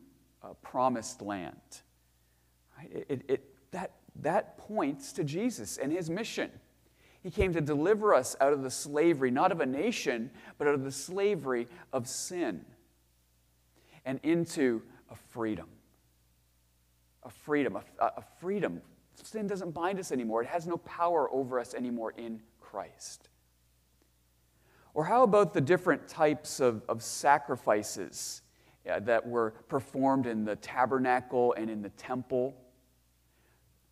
uh, 0.44 0.50
promised 0.62 1.22
land. 1.22 1.56
Right? 2.78 2.92
It, 2.92 3.06
it, 3.10 3.22
it, 3.28 3.56
that, 3.72 3.92
that 4.22 4.58
points 4.58 5.14
to 5.14 5.24
Jesus 5.24 5.78
and 5.78 5.92
his 5.92 6.10
mission. 6.10 6.52
He 7.22 7.32
came 7.32 7.54
to 7.54 7.62
deliver 7.62 8.14
us 8.14 8.36
out 8.40 8.54
of 8.54 8.64
the 8.64 8.72
slavery, 8.72 9.30
not 9.30 9.52
of 9.52 9.60
a 9.60 9.66
nation, 9.66 10.32
but 10.58 10.68
out 10.68 10.74
of 10.74 10.84
the 10.84 10.92
slavery 10.92 11.68
of 11.92 12.08
sin 12.08 12.66
and 14.06 14.20
into 14.24 14.82
a 15.10 15.16
freedom. 15.16 15.68
A 17.24 17.30
freedom, 17.30 17.76
a, 17.76 18.06
a 18.06 18.24
freedom. 18.40 18.82
Sin 19.22 19.48
doesn't 19.48 19.72
bind 19.72 20.00
us 20.00 20.12
anymore, 20.12 20.42
it 20.42 20.48
has 20.48 20.66
no 20.66 20.78
power 20.78 21.30
over 21.32 21.60
us 21.60 21.74
anymore 21.74 22.14
in 22.18 22.42
Christ. 22.62 23.28
Or 24.94 25.04
how 25.04 25.24
about 25.24 25.54
the 25.54 25.62
different 25.62 26.08
types 26.08 26.60
of, 26.60 26.84
of 26.90 27.04
sacrifices 27.04 28.42
uh, 28.90 29.00
that 29.02 29.28
were 29.28 29.52
performed 29.68 30.26
in 30.26 30.46
the 30.46 30.56
tabernacle 30.56 31.54
and 31.58 31.70
in 31.70 31.82
the 31.82 31.90
temple? 31.90 32.56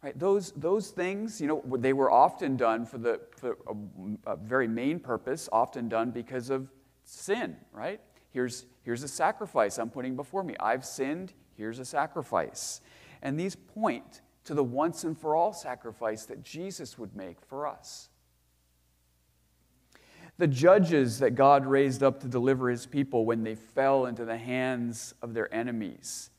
Right? 0.04 0.18
Those, 0.18 0.52
those 0.52 0.92
things, 0.92 1.42
you 1.42 1.48
know, 1.48 1.64
they 1.78 1.94
were 1.94 2.12
often 2.12 2.56
done 2.56 2.86
for, 2.86 2.98
the, 2.98 3.20
for 3.36 3.58
a, 3.68 4.32
a 4.32 4.36
very 4.36 4.68
main 4.68 5.00
purpose, 5.00 5.50
often 5.52 5.90
done 5.90 6.12
because 6.12 6.50
of 6.50 6.70
sin, 7.04 7.56
right? 7.72 8.00
Here's, 8.32 8.66
here's 8.84 9.02
a 9.04 9.08
sacrifice 9.08 9.80
I'm 9.80 9.90
putting 9.90 10.16
before 10.16 10.44
me. 10.44 10.56
I've 10.60 10.86
sinned, 10.86 11.34
here's 11.56 11.80
a 11.80 11.86
sacrifice. 11.86 12.82
And 13.22 13.40
these 13.40 13.56
point 13.56 14.22
to 14.44 14.54
the 14.54 14.64
once 14.64 15.04
and 15.04 15.18
for 15.18 15.36
all 15.36 15.52
sacrifice 15.52 16.26
that 16.26 16.44
Jesus 16.44 16.98
would 16.98 17.16
make 17.16 17.42
for 17.42 17.66
us. 17.66 18.10
The 20.38 20.48
judges 20.48 21.20
that 21.20 21.32
God 21.32 21.66
raised 21.66 22.04
up 22.04 22.20
to 22.22 22.28
deliver 22.28 22.70
his 22.70 22.86
people 22.86 23.26
when 23.26 23.44
they 23.44 23.56
fell 23.56 24.06
into 24.06 24.24
the 24.24 24.38
hands 24.38 25.16
of 25.24 25.34
their 25.34 25.52
enemies 25.54 26.30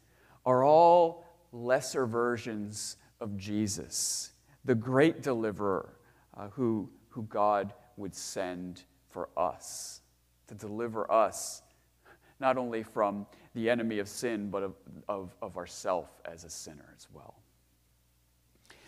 are 0.47 0.65
all 0.65 1.27
lesser 1.53 2.07
versions 2.07 2.97
of 3.21 3.37
Jesus, 3.37 4.33
the 4.65 4.75
great 4.75 5.23
deliverer 5.23 5.97
uh, 6.37 6.49
who, 6.49 6.89
who 7.09 7.23
God 7.25 7.73
would 7.97 8.15
send 8.15 8.83
for 9.11 9.29
us 9.37 10.01
to 10.47 10.55
deliver 10.55 11.11
us 11.11 11.63
not 12.41 12.57
only 12.57 12.83
from 12.83 13.27
the 13.55 13.69
enemy 13.69 13.99
of 13.99 14.09
sin, 14.09 14.51
but 14.51 14.63
of, 14.63 14.75
of, 15.09 15.35
of 15.43 15.57
ourself 15.57 16.21
as 16.25 16.45
a 16.45 16.51
sinner 16.51 16.95
as 16.97 17.09
well. 17.13 17.35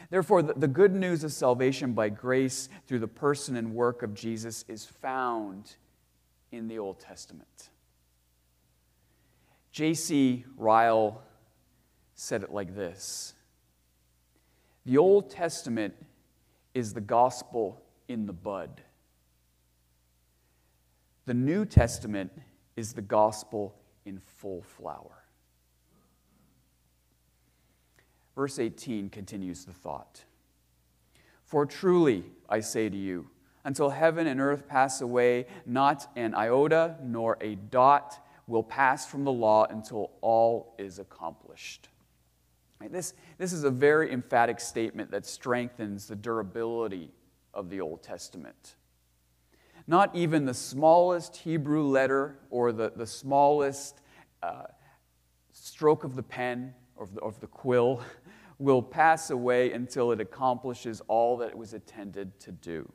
Therefore, 0.09 0.43
the, 0.43 0.55
the 0.55 0.69
good 0.69 0.95
news 0.95 1.25
of 1.25 1.33
salvation 1.33 1.93
by 1.93 2.09
grace 2.09 2.69
through 2.87 3.01
the 3.01 3.09
person 3.09 3.57
and 3.57 3.75
work 3.75 4.03
of 4.03 4.15
Jesus 4.15 4.65
is 4.69 4.85
found 4.85 5.77
in 6.53 6.69
the 6.69 6.79
Old 6.79 7.01
Testament. 7.01 7.71
J.C. 9.73 10.45
Ryle 10.57 11.23
said 12.15 12.43
it 12.43 12.53
like 12.53 12.75
this 12.75 13.35
the 14.85 14.99
Old 14.99 15.31
Testament 15.31 15.95
is 16.75 16.93
the 16.93 17.01
gospel 17.01 17.83
in 18.09 18.27
the 18.27 18.33
bud. 18.33 18.83
The 21.27 21.35
New 21.35 21.65
Testament 21.65 22.33
is 22.77 22.93
the 22.93 23.03
gospel 23.03 23.75
in 24.05 24.21
full 24.21 24.63
flower. 24.63 25.25
Verse 28.35 28.59
18 28.59 29.11
continues 29.11 29.65
the 29.65 29.73
thought. 29.73 30.25
For 31.45 31.67
truly, 31.67 32.25
I 32.49 32.61
say 32.61 32.89
to 32.89 32.97
you, 32.97 33.29
until 33.65 33.91
heaven 33.91 34.27
and 34.27 34.41
earth 34.41 34.67
pass 34.67 35.01
away, 35.01 35.47
not 35.67 36.11
an 36.17 36.35
iota 36.35 36.97
nor 37.03 37.37
a 37.41 37.57
dot 37.57 38.25
will 38.47 38.63
pass 38.63 39.07
from 39.07 39.25
the 39.25 39.33
law 39.33 39.67
until 39.69 40.11
all 40.23 40.75
is 40.79 40.99
accomplished. 40.99 41.89
This, 42.89 43.15
this 43.39 43.53
is 43.53 43.65
a 43.65 43.71
very 43.71 44.11
emphatic 44.11 44.59
statement 44.59 45.11
that 45.11 45.27
strengthens 45.27 46.07
the 46.07 46.17
durability 46.17 47.11
of 47.53 47.69
the 47.69 47.81
Old 47.81 48.03
Testament. 48.03 48.77
Not 49.87 50.15
even 50.15 50.45
the 50.45 50.55
smallest 50.55 51.37
Hebrew 51.37 51.85
letter 51.85 52.39
or 52.49 52.73
the, 52.73 52.93
the 52.95 53.07
smallest 53.07 54.01
uh, 54.43 54.65
stroke 55.53 56.05
of 56.05 56.17
the 56.17 56.23
pen 56.23 56.75
or 56.97 57.05
of 57.05 57.15
the, 57.15 57.21
of 57.21 57.41
the 57.41 57.47
quill 57.47 58.03
will 58.59 58.83
pass 58.83 59.31
away 59.31 59.73
until 59.73 60.13
it 60.13 60.21
accomplishes 60.21 61.01
all 61.09 61.37
that 61.39 61.49
it 61.49 61.57
was 61.57 61.75
intended 61.75 62.39
to 62.41 62.53
do. 62.53 62.91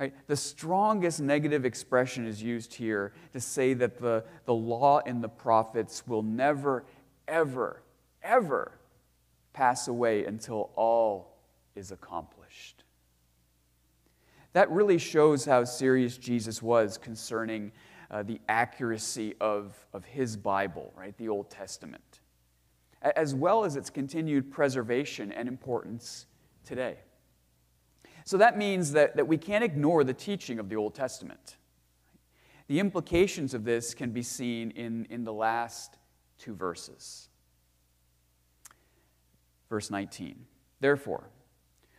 Right? 0.00 0.12
The 0.26 0.36
strongest 0.36 1.20
negative 1.20 1.64
expression 1.64 2.26
is 2.26 2.42
used 2.42 2.74
here 2.74 3.12
to 3.32 3.40
say 3.40 3.74
that 3.74 3.98
the, 3.98 4.24
the 4.44 4.54
law 4.54 5.00
and 5.06 5.22
the 5.22 5.28
prophets 5.28 6.06
will 6.06 6.24
never, 6.24 6.84
ever, 7.28 7.83
ever 8.24 8.72
pass 9.52 9.86
away 9.86 10.24
until 10.24 10.70
all 10.74 11.36
is 11.76 11.92
accomplished. 11.92 12.82
That 14.52 14.70
really 14.70 14.98
shows 14.98 15.44
how 15.44 15.64
serious 15.64 16.16
Jesus 16.16 16.62
was 16.62 16.96
concerning 16.98 17.72
uh, 18.10 18.22
the 18.22 18.40
accuracy 18.48 19.34
of, 19.40 19.74
of 19.92 20.04
his 20.04 20.36
Bible, 20.36 20.92
right? 20.96 21.16
The 21.18 21.28
Old 21.28 21.50
Testament, 21.50 22.20
as 23.02 23.34
well 23.34 23.64
as 23.64 23.76
its 23.76 23.90
continued 23.90 24.52
preservation 24.52 25.32
and 25.32 25.48
importance 25.48 26.26
today. 26.64 26.98
So 28.24 28.38
that 28.38 28.56
means 28.56 28.92
that, 28.92 29.16
that 29.16 29.26
we 29.26 29.36
can't 29.36 29.64
ignore 29.64 30.04
the 30.04 30.14
teaching 30.14 30.58
of 30.58 30.68
the 30.68 30.76
Old 30.76 30.94
Testament. 30.94 31.56
The 32.68 32.80
implications 32.80 33.52
of 33.52 33.64
this 33.64 33.92
can 33.92 34.12
be 34.12 34.22
seen 34.22 34.70
in, 34.70 35.06
in 35.10 35.24
the 35.24 35.32
last 35.32 35.98
two 36.38 36.54
verses. 36.54 37.28
Verse 39.74 39.90
19. 39.90 40.36
Therefore, 40.78 41.30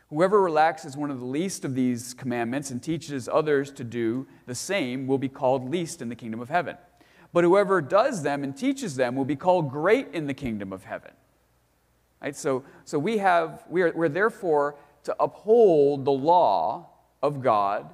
whoever 0.10 0.42
relaxes 0.42 0.96
one 0.96 1.12
of 1.12 1.20
the 1.20 1.26
least 1.26 1.66
of 1.66 1.76
these 1.76 2.14
commandments 2.14 2.72
and 2.72 2.82
teaches 2.82 3.28
others 3.28 3.70
to 3.74 3.84
do 3.84 4.28
the 4.46 4.56
same 4.56 5.08
will 5.08 5.18
be 5.18 5.28
called 5.28 5.70
least 5.70 6.02
in 6.02 6.08
the 6.08 6.16
kingdom 6.16 6.40
of 6.40 6.48
heaven. 6.48 6.78
But 7.34 7.44
whoever 7.44 7.82
does 7.82 8.24
them 8.24 8.46
and 8.46 8.56
teaches 8.56 8.96
them 8.96 9.18
will 9.18 9.26
be 9.26 9.36
called 9.36 9.70
great 9.70 10.08
in 10.14 10.26
the 10.26 10.34
kingdom 10.34 10.72
of 10.72 10.86
heaven. 10.86 11.12
Right? 12.22 12.34
So, 12.34 12.64
so 12.86 12.98
we 12.98 13.18
have, 13.18 13.66
we 13.70 13.82
are, 13.82 13.92
we're 13.94 14.08
therefore 14.08 14.78
to 15.04 15.14
uphold 15.20 16.06
the 16.06 16.14
law 16.14 16.92
of 17.22 17.42
God 17.42 17.94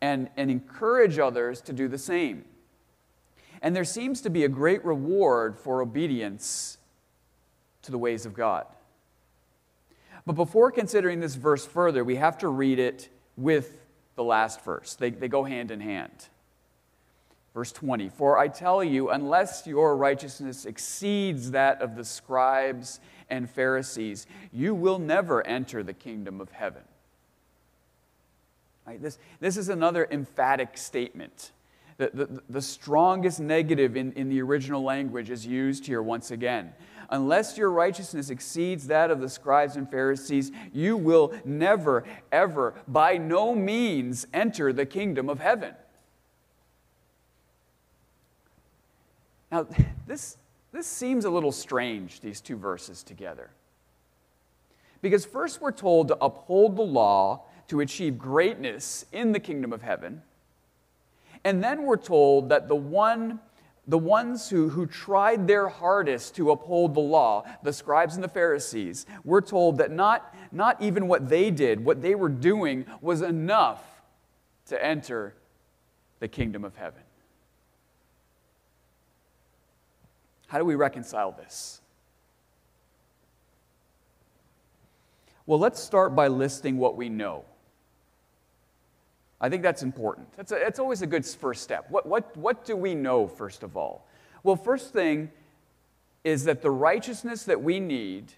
and, 0.00 0.28
and 0.36 0.50
encourage 0.50 1.20
others 1.20 1.60
to 1.60 1.72
do 1.72 1.86
the 1.86 1.98
same. 1.98 2.46
And 3.62 3.76
there 3.76 3.84
seems 3.84 4.22
to 4.22 4.28
be 4.28 4.42
a 4.42 4.48
great 4.48 4.84
reward 4.84 5.56
for 5.56 5.82
obedience 5.82 6.78
to 7.82 7.92
the 7.92 7.98
ways 7.98 8.26
of 8.26 8.34
God. 8.34 8.66
But 10.26 10.34
before 10.34 10.70
considering 10.70 11.20
this 11.20 11.34
verse 11.34 11.66
further, 11.66 12.04
we 12.04 12.16
have 12.16 12.38
to 12.38 12.48
read 12.48 12.78
it 12.78 13.08
with 13.36 13.78
the 14.16 14.24
last 14.24 14.62
verse. 14.64 14.94
They, 14.94 15.10
they 15.10 15.28
go 15.28 15.44
hand 15.44 15.70
in 15.70 15.80
hand. 15.80 16.28
Verse 17.54 17.72
20 17.72 18.08
For 18.10 18.38
I 18.38 18.48
tell 18.48 18.84
you, 18.84 19.10
unless 19.10 19.66
your 19.66 19.96
righteousness 19.96 20.66
exceeds 20.66 21.50
that 21.52 21.82
of 21.82 21.96
the 21.96 22.04
scribes 22.04 23.00
and 23.28 23.48
Pharisees, 23.48 24.26
you 24.52 24.74
will 24.74 24.98
never 24.98 25.46
enter 25.46 25.82
the 25.82 25.94
kingdom 25.94 26.40
of 26.40 26.50
heaven. 26.52 26.82
Right, 28.86 29.00
this, 29.00 29.18
this 29.40 29.56
is 29.56 29.68
another 29.68 30.06
emphatic 30.10 30.76
statement. 30.76 31.52
The, 32.00 32.10
the, 32.14 32.42
the 32.48 32.62
strongest 32.62 33.40
negative 33.40 33.94
in, 33.94 34.12
in 34.12 34.30
the 34.30 34.40
original 34.40 34.82
language 34.82 35.28
is 35.28 35.46
used 35.46 35.84
here 35.84 36.00
once 36.00 36.30
again. 36.30 36.72
Unless 37.10 37.58
your 37.58 37.70
righteousness 37.70 38.30
exceeds 38.30 38.86
that 38.86 39.10
of 39.10 39.20
the 39.20 39.28
scribes 39.28 39.76
and 39.76 39.86
Pharisees, 39.86 40.50
you 40.72 40.96
will 40.96 41.34
never, 41.44 42.04
ever, 42.32 42.72
by 42.88 43.18
no 43.18 43.54
means 43.54 44.26
enter 44.32 44.72
the 44.72 44.86
kingdom 44.86 45.28
of 45.28 45.40
heaven. 45.40 45.74
Now, 49.52 49.66
this, 50.06 50.38
this 50.72 50.86
seems 50.86 51.26
a 51.26 51.30
little 51.30 51.52
strange, 51.52 52.20
these 52.20 52.40
two 52.40 52.56
verses 52.56 53.02
together. 53.02 53.50
Because 55.02 55.26
first 55.26 55.60
we're 55.60 55.70
told 55.70 56.08
to 56.08 56.16
uphold 56.24 56.76
the 56.76 56.82
law 56.82 57.44
to 57.68 57.80
achieve 57.80 58.16
greatness 58.16 59.04
in 59.12 59.32
the 59.32 59.40
kingdom 59.40 59.74
of 59.74 59.82
heaven. 59.82 60.22
And 61.44 61.62
then 61.62 61.84
we're 61.84 61.96
told 61.96 62.50
that 62.50 62.68
the 62.68 62.76
one 62.76 63.40
the 63.90 63.98
ones 63.98 64.48
who, 64.48 64.68
who 64.68 64.86
tried 64.86 65.48
their 65.48 65.68
hardest 65.68 66.36
to 66.36 66.52
uphold 66.52 66.94
the 66.94 67.00
law, 67.00 67.44
the 67.64 67.72
scribes 67.72 68.14
and 68.14 68.22
the 68.22 68.28
Pharisees, 68.28 69.04
we're 69.24 69.40
told 69.40 69.78
that 69.78 69.90
not, 69.90 70.32
not 70.52 70.80
even 70.80 71.08
what 71.08 71.28
they 71.28 71.50
did, 71.50 71.84
what 71.84 72.00
they 72.00 72.14
were 72.14 72.28
doing, 72.28 72.86
was 73.00 73.20
enough 73.20 73.82
to 74.66 74.84
enter 74.84 75.34
the 76.20 76.28
kingdom 76.28 76.64
of 76.64 76.76
heaven. 76.76 77.02
How 80.46 80.58
do 80.58 80.64
we 80.64 80.76
reconcile 80.76 81.32
this? 81.32 81.80
Well, 85.46 85.58
let's 85.58 85.82
start 85.82 86.14
by 86.14 86.28
listing 86.28 86.76
what 86.76 86.96
we 86.96 87.08
know. 87.08 87.44
I 89.40 89.48
think 89.48 89.62
that's 89.62 89.82
important. 89.82 90.32
That's, 90.36 90.52
a, 90.52 90.56
that's 90.56 90.78
always 90.78 91.02
a 91.02 91.06
good 91.06 91.24
first 91.24 91.62
step. 91.62 91.86
What, 91.88 92.06
what, 92.06 92.36
what 92.36 92.64
do 92.64 92.76
we 92.76 92.94
know, 92.94 93.26
first 93.26 93.62
of 93.62 93.76
all? 93.76 94.06
Well, 94.42 94.56
first 94.56 94.92
thing 94.92 95.30
is 96.24 96.44
that 96.44 96.62
the 96.62 96.70
righteousness 96.70 97.44
that 97.44 97.62
we 97.62 97.80
need 97.80 98.34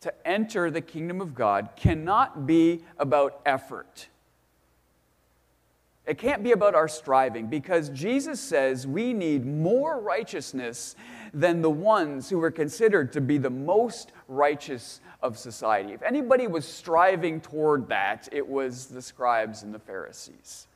to 0.00 0.12
enter 0.26 0.70
the 0.70 0.80
kingdom 0.80 1.20
of 1.20 1.34
God 1.34 1.70
cannot 1.76 2.46
be 2.46 2.84
about 2.98 3.40
effort. 3.46 4.08
It 6.04 6.18
can't 6.18 6.42
be 6.42 6.50
about 6.50 6.74
our 6.74 6.88
striving 6.88 7.46
because 7.46 7.88
Jesus 7.90 8.40
says 8.40 8.86
we 8.86 9.12
need 9.12 9.46
more 9.46 10.00
righteousness 10.00 10.96
than 11.32 11.62
the 11.62 11.70
ones 11.70 12.28
who 12.28 12.38
were 12.38 12.50
considered 12.50 13.12
to 13.12 13.20
be 13.20 13.38
the 13.38 13.50
most 13.50 14.12
righteous 14.26 15.00
of 15.22 15.38
society. 15.38 15.92
If 15.92 16.02
anybody 16.02 16.48
was 16.48 16.66
striving 16.66 17.40
toward 17.40 17.88
that, 17.88 18.28
it 18.32 18.46
was 18.46 18.86
the 18.86 19.00
scribes 19.00 19.62
and 19.62 19.72
the 19.72 19.78
Pharisees. 19.78 20.66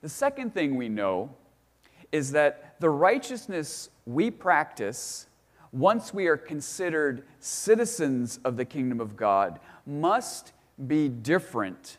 The 0.00 0.08
second 0.08 0.54
thing 0.54 0.76
we 0.76 0.88
know 0.88 1.30
is 2.10 2.32
that 2.32 2.76
the 2.80 2.90
righteousness 2.90 3.90
we 4.06 4.30
practice 4.30 5.26
once 5.70 6.12
we 6.12 6.26
are 6.26 6.36
considered 6.36 7.24
citizens 7.40 8.40
of 8.44 8.56
the 8.56 8.64
kingdom 8.64 9.00
of 9.00 9.16
God 9.16 9.60
must 9.86 10.52
be 10.86 11.08
different 11.08 11.98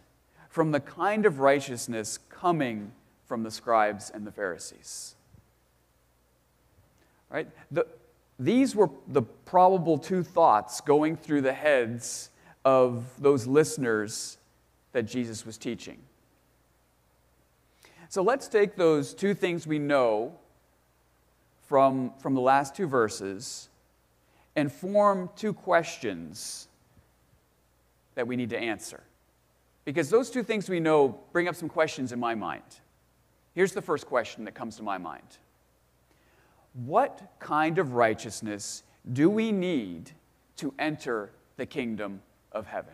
from 0.54 0.70
the 0.70 0.80
kind 0.80 1.26
of 1.26 1.40
righteousness 1.40 2.20
coming 2.30 2.92
from 3.26 3.42
the 3.42 3.50
scribes 3.50 4.12
and 4.12 4.28
the 4.28 4.32
Pharisees. 4.32 5.16
Right? 7.32 7.48
The, 7.72 7.88
these 8.38 8.76
were 8.76 8.92
the 9.08 9.24
probable 9.24 9.98
two 9.98 10.22
thoughts 10.22 10.80
going 10.80 11.18
through 11.18 11.42
the 11.42 11.54
heads 11.54 12.30
of 12.64 13.04
those 13.20 13.48
listeners 13.48 14.38
that 14.92 15.08
Jesus 15.08 15.44
was 15.44 15.58
teaching. 15.58 15.98
So 18.08 18.22
let's 18.22 18.48
take 18.48 18.76
those 18.76 19.16
two 19.16 19.34
things 19.34 19.66
we 19.66 19.80
know 19.80 20.36
from, 21.68 22.14
from 22.20 22.36
the 22.36 22.42
last 22.42 22.76
two 22.76 22.86
verses 22.86 23.70
and 24.56 24.72
form 24.72 25.32
two 25.36 25.54
questions 25.54 26.68
that 28.14 28.28
we 28.28 28.36
need 28.36 28.52
to 28.52 28.60
answer. 28.60 29.02
Because 29.86 30.10
those 30.10 30.30
two 30.30 30.44
things 30.44 30.70
we 30.70 30.80
know 30.80 31.20
bring 31.32 31.48
up 31.48 31.56
some 31.56 31.70
questions 31.70 32.12
in 32.12 32.20
my 32.20 32.36
mind. 32.36 32.64
Here's 33.54 33.74
the 33.74 33.82
first 33.82 34.06
question 34.08 34.46
that 34.46 34.54
comes 34.54 34.78
to 34.78 34.84
my 34.84 34.98
mind 34.98 35.38
What 36.74 37.34
kind 37.40 37.78
of 37.78 37.94
righteousness 37.94 38.84
do 39.12 39.30
we 39.30 39.52
need 39.52 40.12
to 40.58 40.74
enter 40.80 41.32
the 41.58 41.66
kingdom 41.66 42.22
of 42.52 42.68
heaven? 42.68 42.94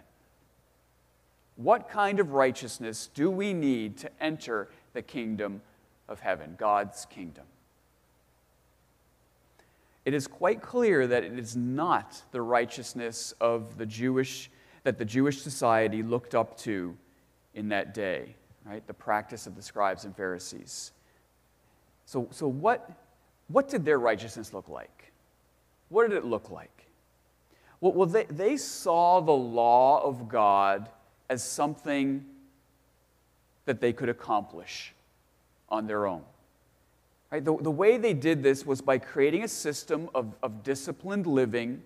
What 1.55 1.89
kind 1.89 2.19
of 2.19 2.31
righteousness 2.31 3.09
do 3.13 3.29
we 3.29 3.53
need 3.53 3.97
to 3.97 4.09
enter 4.21 4.69
the 4.93 5.01
kingdom 5.01 5.61
of 6.07 6.21
heaven, 6.21 6.55
God's 6.57 7.05
kingdom? 7.05 7.43
It 10.05 10.13
is 10.13 10.25
quite 10.25 10.61
clear 10.61 11.05
that 11.05 11.23
it 11.23 11.37
is 11.37 11.55
not 11.55 12.23
the 12.31 12.41
righteousness 12.41 13.33
of 13.41 13.77
the 13.77 13.85
Jewish 13.85 14.49
that 14.83 14.97
the 14.97 15.05
Jewish 15.05 15.41
society 15.41 16.03
looked 16.03 16.35
up 16.35 16.57
to 16.59 16.95
in 17.53 17.69
that 17.69 17.93
day, 17.93 18.35
right? 18.65 18.85
The 18.87 18.93
practice 18.93 19.47
of 19.47 19.55
the 19.55 19.61
scribes 19.61 20.05
and 20.05 20.15
Pharisees. 20.15 20.91
So, 22.05 22.27
so 22.31 22.47
what, 22.47 22.91
what 23.47 23.69
did 23.69 23.85
their 23.85 23.99
righteousness 23.99 24.53
look 24.53 24.69
like? 24.69 25.11
What 25.89 26.09
did 26.09 26.17
it 26.17 26.25
look 26.25 26.49
like? 26.49 26.85
Well, 27.81 27.93
well 27.93 28.07
they, 28.07 28.25
they 28.25 28.57
saw 28.57 29.19
the 29.19 29.31
law 29.31 30.03
of 30.03 30.29
God 30.29 30.89
as 31.29 31.43
something 31.43 32.25
that 33.65 33.81
they 33.81 33.93
could 33.93 34.09
accomplish 34.09 34.93
on 35.69 35.85
their 35.85 36.07
own. 36.07 36.23
Right? 37.31 37.45
The, 37.45 37.55
the 37.57 37.71
way 37.71 37.97
they 37.97 38.13
did 38.13 38.41
this 38.41 38.65
was 38.65 38.81
by 38.81 38.97
creating 38.97 39.43
a 39.43 39.47
system 39.47 40.09
of, 40.15 40.33
of 40.41 40.63
disciplined 40.63 41.27
living 41.27 41.83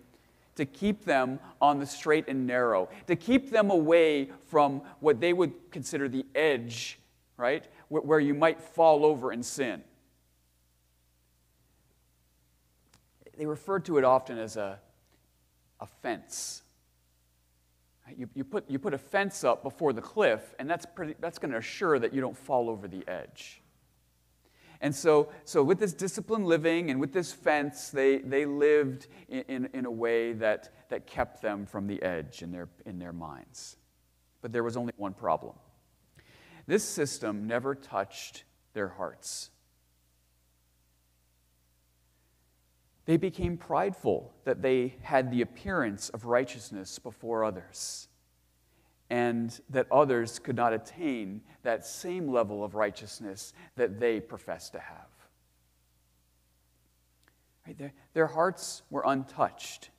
to 0.55 0.65
keep 0.65 1.03
them 1.03 1.39
on 1.61 1.79
the 1.79 1.85
straight 1.85 2.27
and 2.27 2.45
narrow, 2.45 2.89
to 3.07 3.15
keep 3.15 3.49
them 3.49 3.71
away 3.71 4.29
from 4.47 4.81
what 4.99 5.19
they 5.19 5.33
would 5.33 5.53
consider 5.71 6.07
the 6.07 6.25
edge, 6.35 6.99
right? 7.37 7.65
Where, 7.89 8.19
you 8.19 8.33
might 8.33 8.61
fall 8.61 9.05
over 9.05 9.31
and 9.31 9.45
sin. 9.45 9.83
They 13.37 13.45
referred 13.45 13.85
to 13.85 13.97
it 13.97 14.03
often 14.03 14.37
as 14.37 14.57
a, 14.57 14.79
a 15.79 15.87
fence. 15.87 16.61
You, 18.15 18.29
you, 18.35 18.43
put, 18.43 18.69
you 18.69 18.77
put 18.77 18.93
a 18.93 18.97
fence 18.97 19.43
up 19.43 19.63
before 19.63 19.91
the 19.91 20.01
cliff, 20.01 20.53
and 20.59 20.69
that's, 20.69 20.85
pretty, 20.85 21.15
that's 21.19 21.39
going 21.39 21.51
to 21.51 21.57
assure 21.57 21.97
that 21.97 22.13
you 22.13 22.21
don't 22.21 22.37
fall 22.37 22.69
over 22.69 22.87
the 22.87 23.03
edge. 23.07 23.62
And 24.83 24.93
so, 24.93 25.29
so 25.45 25.63
with 25.63 25.79
this 25.79 25.93
disciplined 25.93 26.45
living 26.45 26.91
and 26.91 26.99
with 26.99 27.13
this 27.13 27.31
fence, 27.31 27.89
they, 27.89 28.17
they 28.17 28.45
lived 28.45 29.07
in, 29.29 29.43
in, 29.47 29.69
in, 29.73 29.85
a 29.85 29.91
way 29.91 30.33
that, 30.33 30.89
that 30.89 31.07
kept 31.07 31.41
them 31.41 31.65
from 31.65 31.87
the 31.87 32.03
edge 32.03 32.41
in 32.41 32.51
their, 32.51 32.67
in 32.85 32.99
their 32.99 33.13
minds. 33.13 33.77
But 34.41 34.51
there 34.51 34.61
was 34.61 34.75
only 34.75 34.91
one 34.97 35.13
problem 35.13 35.55
this 36.65 36.83
system 36.83 37.45
never 37.45 37.75
touched 37.75 38.45
their 38.73 38.87
hearts. 38.87 39.49
They 43.05 43.17
became 43.17 43.57
prideful 43.57 44.33
that 44.45 44.61
they 44.61 44.95
had 45.01 45.29
the 45.29 45.41
appearance 45.41 46.07
of 46.09 46.23
righteousness 46.25 46.99
before 46.99 47.43
others 47.43 48.07
and 49.09 49.59
that 49.69 49.91
others 49.91 50.39
could 50.39 50.55
not 50.55 50.73
attain 50.73 51.41
that 51.63 51.85
same 51.85 52.27
level 52.27 52.63
of 52.63 52.75
righteousness 52.75 53.53
that 53.75 53.99
they 53.99 54.19
profess 54.19 54.69
to 54.71 54.79
have. 54.79 55.07
Right? 57.65 57.77
Their, 57.77 57.93
their 58.13 58.27
hearts 58.27 58.83
were 58.89 59.03
untouched. 59.05 59.89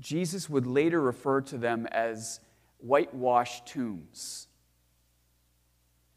Jesus 0.00 0.50
would 0.50 0.66
later 0.66 1.00
refer 1.00 1.40
to 1.42 1.58
them 1.58 1.86
as 1.86 2.40
whitewashed 2.78 3.66
tombs. 3.66 4.48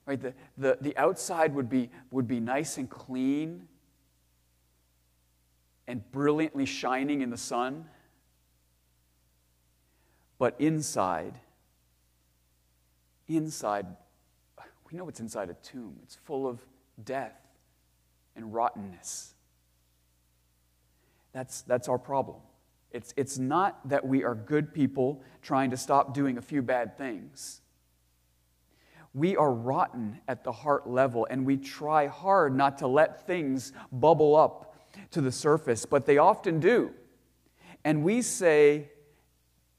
Right? 0.05 0.21
The, 0.21 0.33
the, 0.57 0.77
the 0.81 0.97
outside 0.97 1.53
would 1.55 1.69
be, 1.69 1.89
would 2.11 2.27
be 2.27 2.39
nice 2.39 2.77
and 2.77 2.89
clean 2.89 3.67
and 5.87 6.09
brilliantly 6.11 6.65
shining 6.65 7.21
in 7.21 7.29
the 7.29 7.37
sun, 7.37 7.85
but 10.37 10.55
inside 10.59 11.39
inside, 13.27 13.85
we 14.89 14.97
know 14.97 15.05
what's 15.05 15.19
inside 15.19 15.49
a 15.49 15.55
tomb. 15.55 15.97
It's 16.03 16.15
full 16.15 16.47
of 16.47 16.59
death 17.03 17.39
and 18.35 18.53
rottenness. 18.53 19.33
That's, 21.33 21.61
that's 21.63 21.89
our 21.89 21.97
problem. 21.97 22.37
It's, 22.91 23.13
it's 23.17 23.37
not 23.37 23.89
that 23.89 24.07
we 24.07 24.23
are 24.23 24.35
good 24.35 24.73
people 24.73 25.21
trying 25.41 25.71
to 25.71 25.77
stop 25.77 26.13
doing 26.13 26.37
a 26.37 26.41
few 26.41 26.61
bad 26.61 26.97
things. 26.97 27.61
We 29.13 29.35
are 29.35 29.51
rotten 29.51 30.21
at 30.27 30.43
the 30.43 30.51
heart 30.51 30.87
level, 30.87 31.27
and 31.29 31.45
we 31.45 31.57
try 31.57 32.07
hard 32.07 32.55
not 32.55 32.77
to 32.79 32.87
let 32.87 33.25
things 33.27 33.73
bubble 33.91 34.35
up 34.35 34.75
to 35.11 35.21
the 35.21 35.31
surface, 35.31 35.85
but 35.85 36.05
they 36.05 36.17
often 36.17 36.59
do. 36.59 36.91
And 37.83 38.03
we 38.03 38.21
say, 38.21 38.89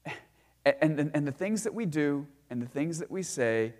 and, 0.65 0.99
and, 0.99 1.11
and 1.13 1.27
the 1.27 1.31
things 1.31 1.63
that 1.63 1.73
we 1.73 1.85
do 1.85 2.27
and 2.49 2.61
the 2.61 2.67
things 2.67 2.99
that 2.99 3.11
we 3.11 3.23
say, 3.23 3.73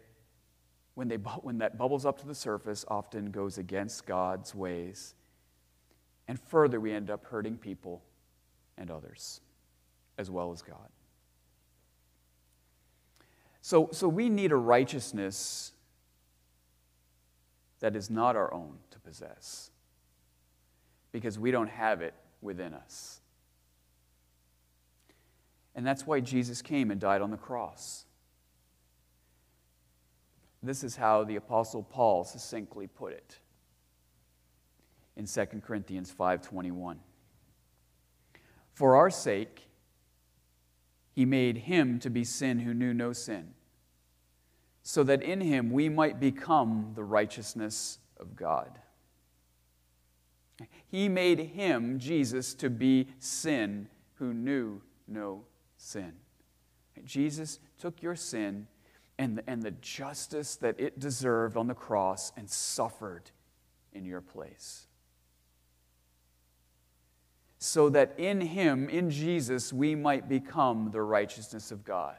when, 0.95 1.07
they, 1.07 1.15
when 1.15 1.59
that 1.59 1.77
bubbles 1.77 2.05
up 2.05 2.19
to 2.19 2.27
the 2.27 2.35
surface, 2.35 2.83
often 2.87 3.31
goes 3.31 3.57
against 3.57 4.05
God's 4.05 4.53
ways. 4.53 5.13
And 6.27 6.39
further, 6.39 6.79
we 6.79 6.91
end 6.91 7.09
up 7.09 7.25
hurting 7.25 7.57
people 7.57 8.03
and 8.77 8.91
others, 8.91 9.41
as 10.17 10.29
well 10.29 10.51
as 10.51 10.61
God. 10.61 10.89
So, 13.61 13.89
so 13.91 14.07
we 14.07 14.29
need 14.29 14.51
a 14.51 14.57
righteousness 14.57 15.73
that 17.79 17.95
is 17.95 18.09
not 18.09 18.35
our 18.35 18.53
own 18.53 18.77
to 18.91 18.99
possess 18.99 19.71
because 21.11 21.37
we 21.37 21.51
don't 21.51 21.69
have 21.69 22.01
it 22.01 22.13
within 22.41 22.73
us. 22.73 23.21
And 25.75 25.85
that's 25.85 26.07
why 26.07 26.21
Jesus 26.21 26.61
came 26.63 26.89
and 26.89 26.99
died 26.99 27.21
on 27.21 27.29
the 27.29 27.37
cross. 27.37 28.06
This 30.63 30.83
is 30.83 30.95
how 30.95 31.23
the 31.23 31.35
apostle 31.35 31.83
Paul 31.83 32.23
succinctly 32.23 32.87
put 32.87 33.13
it 33.13 33.39
in 35.15 35.25
2 35.25 35.61
Corinthians 35.61 36.11
5:21. 36.11 36.99
For 38.73 38.95
our 38.95 39.09
sake 39.09 39.69
he 41.11 41.25
made 41.25 41.57
him 41.57 41.99
to 41.99 42.09
be 42.09 42.23
sin 42.23 42.59
who 42.59 42.73
knew 42.73 42.93
no 42.93 43.13
sin, 43.13 43.55
so 44.83 45.03
that 45.03 45.23
in 45.23 45.41
him 45.41 45.71
we 45.71 45.89
might 45.89 46.19
become 46.19 46.91
the 46.95 47.03
righteousness 47.03 47.99
of 48.17 48.35
God. 48.35 48.79
He 50.87 51.07
made 51.07 51.39
him, 51.39 51.99
Jesus, 51.99 52.53
to 52.55 52.69
be 52.69 53.09
sin 53.19 53.89
who 54.15 54.33
knew 54.33 54.81
no 55.07 55.45
sin. 55.75 56.19
Jesus 57.03 57.59
took 57.77 58.01
your 58.01 58.15
sin 58.15 58.67
and 59.17 59.41
and 59.47 59.61
the 59.63 59.71
justice 59.71 60.55
that 60.57 60.79
it 60.79 60.99
deserved 60.99 61.57
on 61.57 61.67
the 61.67 61.73
cross 61.73 62.31
and 62.37 62.49
suffered 62.49 63.31
in 63.93 64.05
your 64.05 64.21
place. 64.21 64.87
So 67.59 67.89
that 67.89 68.13
in 68.17 68.39
Him, 68.41 68.87
in 68.89 69.09
Jesus, 69.09 69.73
we 69.73 69.95
might 69.95 70.29
become 70.29 70.91
the 70.91 71.01
righteousness 71.01 71.71
of 71.71 71.83
God. 71.83 72.15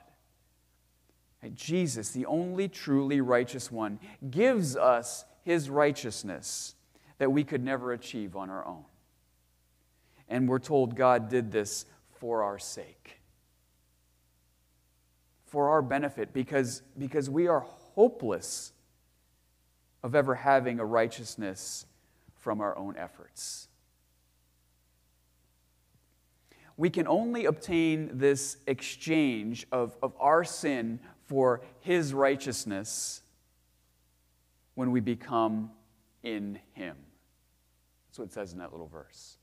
Jesus, 1.55 2.11
the 2.11 2.27
only 2.27 2.69
truly 2.69 3.21
righteous 3.21 3.71
one, 3.71 4.01
gives 4.29 4.77
us 4.77 5.25
His 5.45 5.71
righteousness 5.71 6.75
that 7.19 7.31
we 7.31 7.45
could 7.45 7.63
never 7.63 7.93
achieve 7.93 8.35
on 8.35 8.51
our 8.51 8.67
own. 8.67 8.85
And 10.29 10.49
we're 10.49 10.59
told 10.59 10.97
God 10.97 11.29
did 11.29 11.53
this 11.53 11.87
for 12.11 12.43
our 12.43 12.59
sake 12.59 13.18
for 15.49 15.71
our 15.71 15.83
benefit 15.83 16.33
because, 16.33 16.83
because 16.97 17.29
we 17.29 17.47
are 17.47 17.61
hopeless 17.61 18.73
of 20.03 20.15
ever 20.15 20.35
having 20.35 20.79
a 20.79 20.85
righteousness 20.85 21.87
from 22.37 22.61
our 22.61 22.77
own 22.77 22.97
efforts. 22.97 23.69
We 26.77 26.91
can 26.91 27.09
only 27.09 27.47
obtain 27.47 28.11
this 28.19 28.57
exchange 28.69 29.67
of, 29.73 29.97
of 30.01 30.15
our 30.21 30.45
sin 30.45 31.01
for 31.27 31.63
His 31.81 32.15
righteousness 32.15 33.23
when 34.75 34.93
we 34.93 35.01
become 35.01 35.73
in 36.23 36.61
Him. 36.75 36.97
That's 38.07 38.19
what 38.21 38.27
it 38.27 38.33
says 38.33 38.53
in 38.53 38.61
that 38.61 38.71
little 38.71 38.87
verse. 38.87 39.39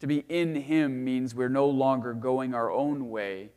To 0.00 0.06
be 0.06 0.18
in 0.28 0.54
Him 0.54 1.04
means 1.04 1.34
we're 1.34 1.48
no 1.48 1.66
longer 1.66 2.14
going 2.14 2.54
our 2.54 2.70
own 2.70 3.10
way 3.10 3.50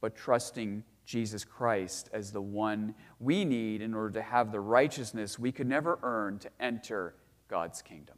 but 0.00 0.16
trusting 0.16 0.84
Jesus 1.04 1.44
Christ 1.44 2.10
as 2.12 2.32
the 2.32 2.40
one 2.40 2.94
we 3.20 3.44
need 3.44 3.80
in 3.80 3.94
order 3.94 4.10
to 4.14 4.22
have 4.22 4.50
the 4.50 4.60
righteousness 4.60 5.38
we 5.38 5.52
could 5.52 5.68
never 5.68 5.98
earn 6.02 6.38
to 6.40 6.50
enter 6.60 7.14
God's 7.48 7.80
kingdom. 7.80 8.16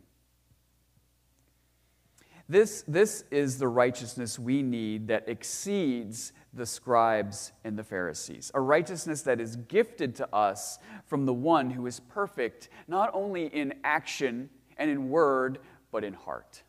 This, 2.48 2.82
this 2.88 3.24
is 3.30 3.58
the 3.58 3.68
righteousness 3.68 4.38
we 4.38 4.62
need 4.62 5.08
that 5.08 5.28
exceeds 5.28 6.32
the 6.54 6.64
scribes 6.64 7.52
and 7.62 7.78
the 7.78 7.84
Pharisees, 7.84 8.50
a 8.54 8.60
righteousness 8.60 9.20
that 9.22 9.38
is 9.38 9.56
gifted 9.56 10.14
to 10.16 10.34
us 10.34 10.78
from 11.04 11.26
the 11.26 11.34
one 11.34 11.68
who 11.68 11.86
is 11.86 12.00
perfect, 12.00 12.70
not 12.88 13.10
only 13.12 13.46
in 13.46 13.74
action 13.84 14.48
and 14.78 14.90
in 14.90 15.10
word, 15.10 15.58
but 15.92 16.04
in 16.04 16.14
heart. 16.14 16.62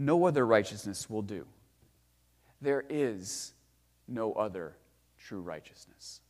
No 0.00 0.24
other 0.26 0.46
righteousness 0.46 1.10
will 1.10 1.22
do. 1.22 1.44
There 2.60 2.84
is 2.88 3.52
no 4.06 4.32
other 4.32 4.76
true 5.18 5.40
righteousness. 5.40 6.20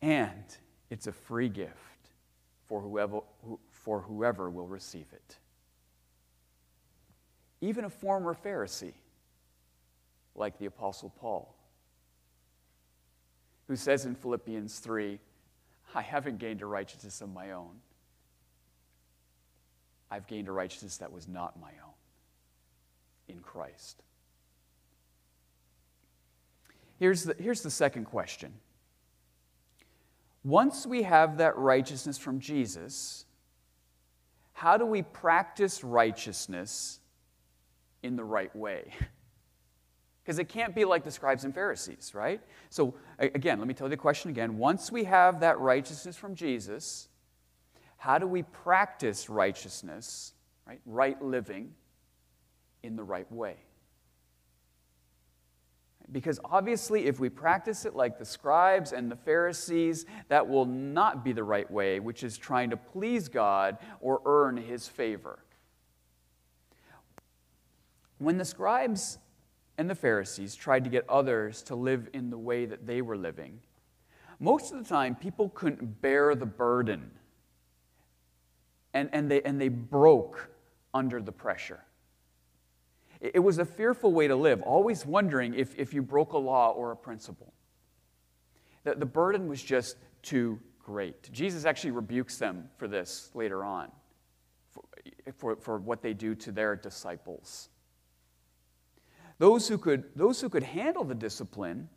And 0.00 0.44
it's 0.88 1.08
a 1.08 1.12
free 1.12 1.48
gift 1.48 1.74
for 2.66 2.80
whoever, 2.80 3.20
for 3.70 4.00
whoever 4.00 4.48
will 4.48 4.68
receive 4.68 5.06
it. 5.12 5.36
Even 7.60 7.84
a 7.84 7.90
former 7.90 8.32
Pharisee, 8.34 8.94
like 10.36 10.58
the 10.58 10.66
Apostle 10.66 11.12
Paul, 11.18 11.56
who 13.66 13.74
says 13.74 14.06
in 14.06 14.14
Philippians 14.14 14.78
3, 14.78 15.18
I 15.92 16.02
haven't 16.02 16.38
gained 16.38 16.62
a 16.62 16.66
righteousness 16.66 17.20
of 17.20 17.32
my 17.32 17.50
own. 17.50 17.80
I've 20.10 20.26
gained 20.26 20.48
a 20.48 20.52
righteousness 20.52 20.98
that 20.98 21.12
was 21.12 21.26
not 21.28 21.60
my 21.60 21.70
own 21.84 21.94
in 23.28 23.40
Christ. 23.40 24.02
Here's 26.98 27.24
the, 27.24 27.34
here's 27.38 27.62
the 27.62 27.70
second 27.70 28.04
question. 28.04 28.54
Once 30.44 30.86
we 30.86 31.02
have 31.02 31.38
that 31.38 31.56
righteousness 31.56 32.16
from 32.16 32.38
Jesus, 32.38 33.24
how 34.52 34.76
do 34.76 34.86
we 34.86 35.02
practice 35.02 35.82
righteousness 35.82 37.00
in 38.02 38.16
the 38.16 38.24
right 38.24 38.54
way? 38.54 38.92
Because 40.24 40.40
it 40.40 40.48
can't 40.48 40.74
be 40.74 40.84
like 40.84 41.04
the 41.04 41.10
scribes 41.12 41.44
and 41.44 41.54
Pharisees, 41.54 42.10
right? 42.12 42.40
So, 42.68 42.94
again, 43.20 43.60
let 43.60 43.68
me 43.68 43.74
tell 43.74 43.86
you 43.86 43.90
the 43.90 43.96
question 43.96 44.28
again. 44.28 44.58
Once 44.58 44.90
we 44.90 45.04
have 45.04 45.38
that 45.38 45.60
righteousness 45.60 46.16
from 46.16 46.34
Jesus, 46.34 47.06
how 48.06 48.18
do 48.18 48.26
we 48.28 48.44
practice 48.44 49.28
righteousness, 49.28 50.32
right? 50.64 50.78
Right 50.86 51.20
living 51.20 51.72
in 52.84 52.94
the 52.94 53.02
right 53.02 53.30
way? 53.32 53.56
Because 56.12 56.38
obviously, 56.44 57.06
if 57.06 57.18
we 57.18 57.28
practice 57.28 57.84
it 57.84 57.96
like 57.96 58.16
the 58.16 58.24
scribes 58.24 58.92
and 58.92 59.10
the 59.10 59.16
Pharisees, 59.16 60.06
that 60.28 60.46
will 60.46 60.66
not 60.66 61.24
be 61.24 61.32
the 61.32 61.42
right 61.42 61.68
way, 61.68 61.98
which 61.98 62.22
is 62.22 62.38
trying 62.38 62.70
to 62.70 62.76
please 62.76 63.28
God 63.28 63.76
or 64.00 64.22
earn 64.24 64.56
his 64.56 64.86
favor. 64.86 65.40
When 68.18 68.38
the 68.38 68.44
scribes 68.44 69.18
and 69.78 69.90
the 69.90 69.96
Pharisees 69.96 70.54
tried 70.54 70.84
to 70.84 70.90
get 70.90 71.10
others 71.10 71.60
to 71.64 71.74
live 71.74 72.08
in 72.12 72.30
the 72.30 72.38
way 72.38 72.66
that 72.66 72.86
they 72.86 73.02
were 73.02 73.16
living, 73.16 73.58
most 74.38 74.72
of 74.72 74.78
the 74.78 74.88
time 74.88 75.16
people 75.16 75.48
couldn't 75.48 76.00
bear 76.00 76.36
the 76.36 76.46
burden 76.46 77.10
and, 78.96 79.10
and, 79.12 79.30
they, 79.30 79.42
and 79.42 79.60
they 79.60 79.68
broke 79.68 80.48
under 80.94 81.20
the 81.20 81.32
pressure. 81.32 81.84
It 83.20 83.40
was 83.40 83.58
a 83.58 83.64
fearful 83.64 84.12
way 84.12 84.26
to 84.26 84.36
live, 84.36 84.62
always 84.62 85.04
wondering 85.04 85.54
if, 85.54 85.78
if 85.78 85.92
you 85.92 86.02
broke 86.02 86.32
a 86.32 86.38
law 86.38 86.70
or 86.70 86.92
a 86.92 86.96
principle. 86.96 87.52
The, 88.84 88.94
the 88.94 89.06
burden 89.06 89.48
was 89.48 89.62
just 89.62 89.96
too 90.22 90.58
great. 90.78 91.30
Jesus 91.32 91.64
actually 91.66 91.90
rebukes 91.90 92.38
them 92.38 92.70
for 92.78 92.88
this 92.88 93.30
later 93.34 93.64
on, 93.64 93.90
for, 94.70 94.84
for, 95.36 95.56
for 95.56 95.78
what 95.78 96.00
they 96.00 96.14
do 96.14 96.34
to 96.36 96.52
their 96.52 96.74
disciples. 96.74 97.68
Those 99.38 99.68
who, 99.68 99.76
could, 99.76 100.04
those 100.14 100.40
who 100.40 100.48
could 100.48 100.62
handle 100.62 101.04
the 101.04 101.14
discipline 101.14 101.90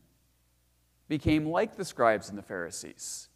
became 1.07 1.45
like 1.45 1.77
the 1.77 1.85
scribes 1.85 2.27
and 2.29 2.37
the 2.37 2.43
Pharisees, 2.43 3.28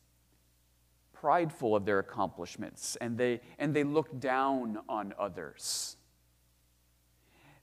prideful 1.23 1.75
of 1.75 1.85
their 1.85 1.99
accomplishments, 1.99 2.97
and 2.99 3.17
they, 3.17 3.39
and 3.57 3.73
they 3.73 3.83
looked 3.83 4.19
down 4.19 4.77
on 4.89 5.13
others 5.17 5.95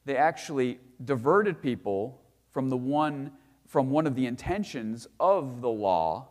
they 0.05 0.17
actually 0.17 0.79
diverted 1.05 1.63
people 1.63 2.21
from 2.51 2.69
the 2.69 2.77
one 2.77 3.33
from 3.67 3.91
one 3.91 4.05
of 4.05 4.17
the 4.17 4.27
intentions 4.27 5.07
of 5.21 5.61
the 5.61 5.69
law, 5.69 6.27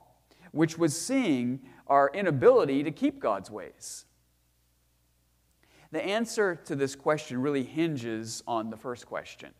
which 0.52 0.78
was 0.78 1.00
seeing 1.00 1.62
our 1.88 2.12
inability 2.13 2.84
to 2.84 2.92
keep 2.92 3.22
God's 3.22 3.50
ways. 3.50 4.04
The 5.92 6.04
answer 6.04 6.54
to 6.65 6.76
this 6.76 6.98
question 6.98 7.42
really 7.42 7.63
hinges 7.63 8.44
on 8.46 8.70
the 8.70 8.76
first 8.76 9.06
question. 9.06 9.52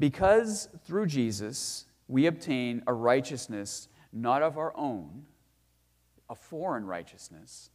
Because 0.00 0.68
through 0.84 1.06
Jesus 1.06 1.86
we 2.08 2.26
obtain 2.26 2.82
a 2.88 2.92
righteousness 2.92 3.86
not 4.12 4.42
of 4.42 4.58
our 4.58 4.76
own, 4.76 5.24
a 6.28 6.34
foreign 6.34 6.86
righteousness, 6.86 7.70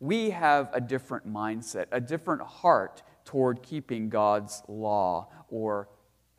we 0.00 0.30
have 0.30 0.68
a 0.72 0.80
different 0.80 1.32
mindset, 1.32 1.86
a 1.92 2.00
different 2.00 2.42
heart 2.42 3.02
toward 3.24 3.62
keeping 3.62 4.08
God's 4.08 4.62
law, 4.66 5.28
or 5.48 5.88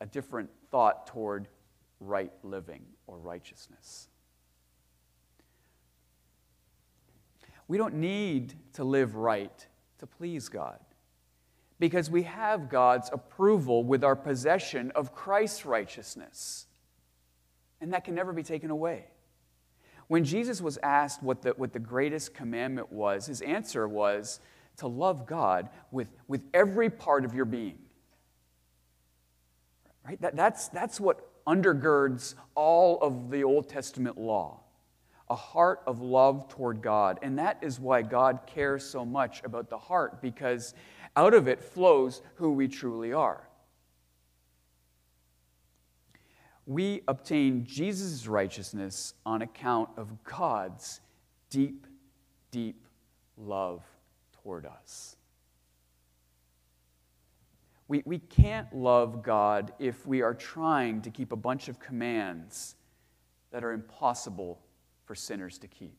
a 0.00 0.06
different 0.06 0.50
thought 0.70 1.06
toward 1.06 1.48
right 2.00 2.32
living 2.42 2.82
or 3.06 3.18
righteousness. 3.18 4.08
We 7.68 7.78
don't 7.78 7.94
need 7.94 8.54
to 8.74 8.84
live 8.84 9.16
right 9.16 9.66
to 9.98 10.06
please 10.06 10.48
God 10.48 10.78
because 11.78 12.10
we 12.10 12.24
have 12.24 12.68
God's 12.68 13.08
approval 13.12 13.84
with 13.84 14.04
our 14.04 14.16
possession 14.16 14.92
of 14.94 15.14
Christ's 15.14 15.64
righteousness. 15.64 16.66
And 17.80 17.92
that 17.92 18.04
can 18.04 18.14
never 18.14 18.32
be 18.32 18.42
taken 18.42 18.70
away. 18.70 19.06
When 20.08 20.24
Jesus 20.24 20.60
was 20.60 20.78
asked 20.82 21.22
what 21.22 21.42
the, 21.42 21.50
what 21.50 21.72
the 21.72 21.78
greatest 21.78 22.34
commandment 22.34 22.92
was, 22.92 23.26
his 23.26 23.40
answer 23.40 23.88
was 23.88 24.40
to 24.76 24.86
love 24.86 25.26
God 25.26 25.68
with, 25.90 26.08
with 26.28 26.42
every 26.52 26.90
part 26.90 27.24
of 27.24 27.34
your 27.34 27.44
being. 27.44 27.78
Right? 30.06 30.20
That, 30.20 30.36
that's, 30.36 30.68
that's 30.68 31.00
what 31.00 31.30
undergirds 31.46 32.34
all 32.54 32.98
of 33.00 33.30
the 33.30 33.44
Old 33.44 33.68
Testament 33.68 34.18
law 34.18 34.60
a 35.30 35.34
heart 35.34 35.80
of 35.86 36.02
love 36.02 36.48
toward 36.48 36.82
God. 36.82 37.18
And 37.22 37.38
that 37.38 37.58
is 37.62 37.80
why 37.80 38.02
God 38.02 38.40
cares 38.46 38.84
so 38.84 39.06
much 39.06 39.42
about 39.42 39.70
the 39.70 39.78
heart, 39.78 40.20
because 40.20 40.74
out 41.16 41.32
of 41.32 41.48
it 41.48 41.62
flows 41.62 42.20
who 42.34 42.52
we 42.52 42.68
truly 42.68 43.12
are. 43.12 43.48
We 46.66 47.02
obtain 47.08 47.64
Jesus' 47.64 48.26
righteousness 48.26 49.14
on 49.26 49.42
account 49.42 49.90
of 49.96 50.24
God's 50.24 51.00
deep, 51.50 51.86
deep 52.50 52.86
love 53.36 53.82
toward 54.42 54.64
us. 54.64 55.16
We, 57.86 58.02
we 58.06 58.18
can't 58.18 58.74
love 58.74 59.22
God 59.22 59.72
if 59.78 60.06
we 60.06 60.22
are 60.22 60.32
trying 60.32 61.02
to 61.02 61.10
keep 61.10 61.32
a 61.32 61.36
bunch 61.36 61.68
of 61.68 61.78
commands 61.78 62.76
that 63.50 63.62
are 63.62 63.72
impossible 63.72 64.58
for 65.04 65.14
sinners 65.14 65.58
to 65.58 65.68
keep. 65.68 65.98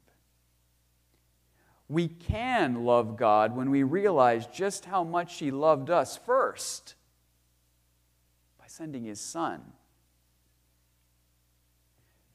We 1.87 2.07
can 2.07 2.85
love 2.85 3.17
God 3.17 3.55
when 3.55 3.69
we 3.69 3.83
realize 3.83 4.47
just 4.47 4.85
how 4.85 5.03
much 5.03 5.37
He 5.37 5.51
loved 5.51 5.91
us 5.91 6.17
first 6.17 6.95
by 8.57 8.65
sending 8.65 9.03
His 9.03 9.21
Son 9.21 9.61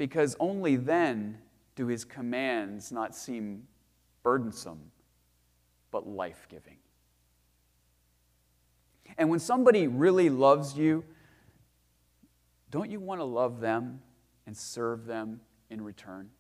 because 0.01 0.35
only 0.41 0.77
then 0.77 1.37
do 1.77 1.87
his 1.87 2.07
commands 2.07 2.91
not 2.91 3.15
seem 3.15 3.65
burdensome, 4.23 4.81
but 5.91 6.09
life 6.09 6.47
giving. 6.49 6.79
And 9.19 9.29
when 9.29 9.41
somebody 9.41 9.89
really 9.89 10.31
loves 10.31 10.75
you, 10.75 11.05
don't 12.71 12.91
you 12.91 12.99
want 12.99 13.21
to 13.21 13.25
love 13.25 13.61
them 13.61 14.01
and 14.47 14.57
serve 14.57 15.05
them 15.05 15.43
in 15.69 15.85
return? 15.85 16.31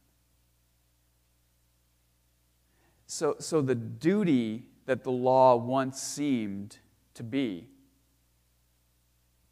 So, 3.06 3.36
so 3.40 3.60
the 3.60 3.74
duty 3.74 4.64
that 4.86 5.04
the 5.04 5.12
law 5.12 5.56
once 5.56 6.00
seemed 6.00 6.78
to 7.12 7.22
be 7.22 7.68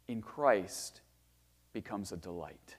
in 0.07 0.23
Christ 0.23 1.01
becomes 1.73 2.11
a 2.11 2.17
delight. 2.17 2.75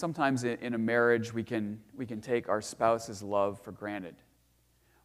Sometimes 0.00 0.44
in 0.44 0.72
a 0.72 0.78
marriage, 0.78 1.34
we 1.34 1.44
can, 1.44 1.78
we 1.94 2.06
can 2.06 2.22
take 2.22 2.48
our 2.48 2.62
spouse's 2.62 3.22
love 3.22 3.60
for 3.60 3.70
granted 3.70 4.14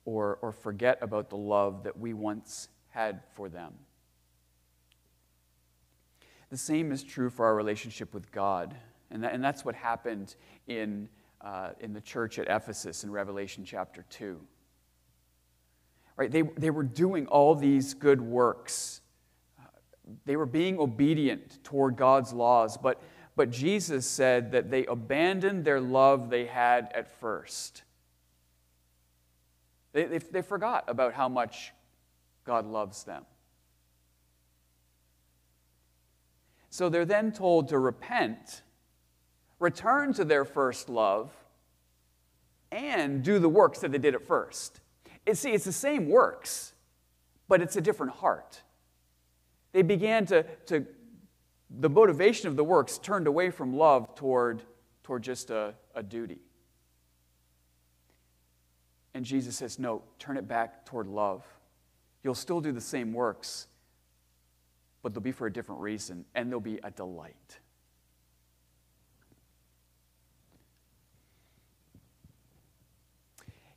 or, 0.06 0.40
or 0.42 0.54
forget 0.54 0.98
about 1.02 1.30
the 1.30 1.36
love 1.36 1.84
that 1.84 2.00
we 2.00 2.14
once 2.14 2.70
had 2.92 3.20
for 3.34 3.50
them. 3.50 3.74
The 6.50 6.56
same 6.56 6.94
is 6.94 7.04
true 7.04 7.30
for 7.30 7.46
our 7.46 7.56
relationship 7.56 8.14
with 8.14 8.32
God. 8.32 8.74
And, 9.12 9.22
that, 9.22 9.34
and 9.34 9.44
that's 9.44 9.66
what 9.66 9.76
happened 9.76 10.38
in, 10.66 11.10
uh, 11.42 11.72
in 11.82 11.92
the 11.92 12.00
church 12.00 12.40
at 12.40 12.48
Ephesus 12.48 13.04
in 13.04 13.12
Revelation 13.12 13.66
chapter 13.66 14.06
2. 14.10 14.40
Right? 16.16 16.32
They, 16.32 16.44
they 16.44 16.70
were 16.70 16.84
doing 16.84 17.28
all 17.28 17.54
these 17.54 17.94
good 17.94 18.22
works, 18.22 19.02
they 20.24 20.38
were 20.38 20.46
being 20.46 20.80
obedient 20.80 21.62
toward 21.66 21.98
God's 21.98 22.32
laws, 22.32 22.78
but 22.78 23.02
but 23.36 23.52
Jesus 23.52 24.06
said 24.06 24.52
that 24.54 24.71
they 24.71 24.86
abandoned 24.86 25.65
their 25.65 25.82
love 25.82 26.30
they 26.30 26.45
had 26.45 26.91
at 26.95 27.19
first. 27.19 27.84
They, 29.93 30.06
they, 30.06 30.17
they 30.17 30.41
forgot 30.41 30.86
about 30.88 31.13
how 31.13 31.30
much 31.30 31.71
God 32.45 32.65
loves 32.65 33.04
them. 33.04 33.26
So 36.69 36.89
they're 36.89 37.06
then 37.06 37.32
told 37.32 37.69
to 37.69 37.80
repent, 37.80 38.62
return 39.60 40.13
to 40.13 40.26
their 40.26 40.43
first 40.43 40.89
love, 40.89 41.32
and 42.71 43.24
do 43.24 43.39
the 43.39 43.48
works 43.48 43.80
that 43.80 43.91
they 43.91 43.98
did 43.98 44.15
at 44.15 44.28
first. 44.28 44.82
It, 45.26 45.38
see, 45.38 45.52
it's 45.52 45.63
the 45.63 45.71
same 45.71 46.10
works, 46.10 46.74
but 47.48 47.62
it's 47.62 47.78
a 47.78 47.82
different 47.82 48.12
heart. 48.13 48.62
They 49.71 49.82
began 49.82 50.26
to, 50.28 50.43
to 50.67 50.86
the 51.80 51.90
motivation 51.90 52.48
of 52.48 52.56
the 52.56 52.64
works 52.64 52.98
turned 52.98 53.28
away 53.28 53.50
from 53.50 53.76
love 53.76 54.16
toward, 54.16 54.62
toward 55.04 55.24
just 55.24 55.50
a, 55.50 55.74
a 55.94 56.04
duty. 56.04 56.40
And 59.14 59.26
Jesus 59.26 59.56
says, 59.56 59.80
No, 59.80 60.04
turn 60.20 60.38
it 60.38 60.48
back 60.48 60.86
toward 60.86 61.08
love. 61.08 61.46
You'll 62.24 62.36
still 62.36 62.62
do 62.62 62.72
the 62.72 62.82
same 62.82 63.14
works, 63.14 63.68
but 65.02 65.14
they'll 65.14 65.22
be 65.22 65.32
for 65.32 65.48
a 65.48 65.54
different 65.54 65.82
reason, 65.82 66.26
and 66.34 66.52
they'll 66.52 66.60
be 66.60 66.80
a 66.84 66.92
delight. 66.92 67.60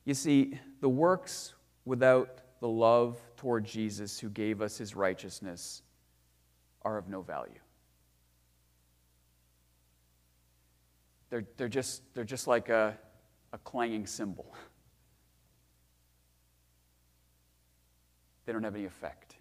You 0.05 0.13
see, 0.13 0.59
the 0.81 0.89
works 0.89 1.53
without 1.85 2.41
the 2.59 2.67
love 2.67 3.17
toward 3.37 3.65
Jesus 3.65 4.19
who 4.19 4.29
gave 4.29 4.61
us 4.61 4.77
his 4.77 4.95
righteousness 4.95 5.83
are 6.81 6.97
of 6.97 7.07
no 7.07 7.21
value. 7.21 7.59
They're, 11.29 11.45
they're, 11.57 11.67
just, 11.67 12.01
they're 12.13 12.23
just 12.23 12.47
like 12.47 12.69
a, 12.69 12.97
a 13.53 13.57
clanging 13.59 14.07
cymbal. 14.07 14.53
They 18.45 18.53
don't 18.53 18.63
have 18.63 18.75
any 18.75 18.85
effect. 18.85 19.35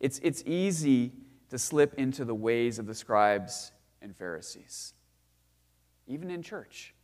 It's, 0.00 0.18
it's 0.22 0.42
easy 0.44 1.12
to 1.50 1.58
slip 1.58 1.94
into 1.94 2.24
the 2.24 2.34
ways 2.34 2.78
of 2.78 2.86
the 2.86 2.94
scribes 2.94 3.72
and 4.02 4.14
Pharisees, 4.14 4.94
even 6.06 6.30
in 6.30 6.42
church, 6.42 6.94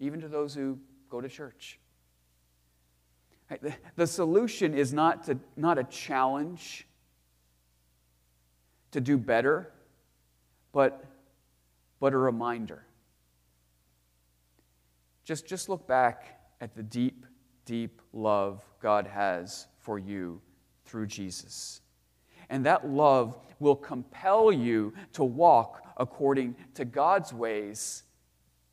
even 0.00 0.20
to 0.20 0.28
those 0.28 0.54
who 0.54 0.78
go 1.08 1.20
to 1.20 1.28
church. 1.28 1.78
The, 3.48 3.74
the 3.96 4.06
solution 4.06 4.74
is 4.74 4.92
not, 4.92 5.24
to, 5.24 5.38
not 5.56 5.78
a 5.78 5.84
challenge 5.84 6.86
to 8.90 9.00
do 9.00 9.18
better, 9.18 9.70
but, 10.72 11.04
but 12.04 12.12
a 12.12 12.18
reminder. 12.18 12.84
Just, 15.24 15.46
just 15.46 15.70
look 15.70 15.86
back 15.86 16.38
at 16.60 16.76
the 16.76 16.82
deep, 16.82 17.24
deep 17.64 18.02
love 18.12 18.62
God 18.78 19.06
has 19.06 19.68
for 19.78 19.98
you 19.98 20.42
through 20.84 21.06
Jesus. 21.06 21.80
And 22.50 22.66
that 22.66 22.86
love 22.86 23.38
will 23.58 23.74
compel 23.74 24.52
you 24.52 24.92
to 25.14 25.24
walk 25.24 25.82
according 25.96 26.56
to 26.74 26.84
God's 26.84 27.32
ways 27.32 28.02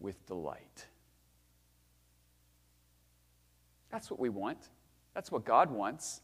with 0.01 0.25
delight. 0.25 0.87
That's 3.93 4.11
what 4.11 4.19
we 4.19 4.27
want. 4.27 4.67
That's 5.13 5.31
what 5.31 5.45
God 5.45 5.71
wants. 5.71 6.19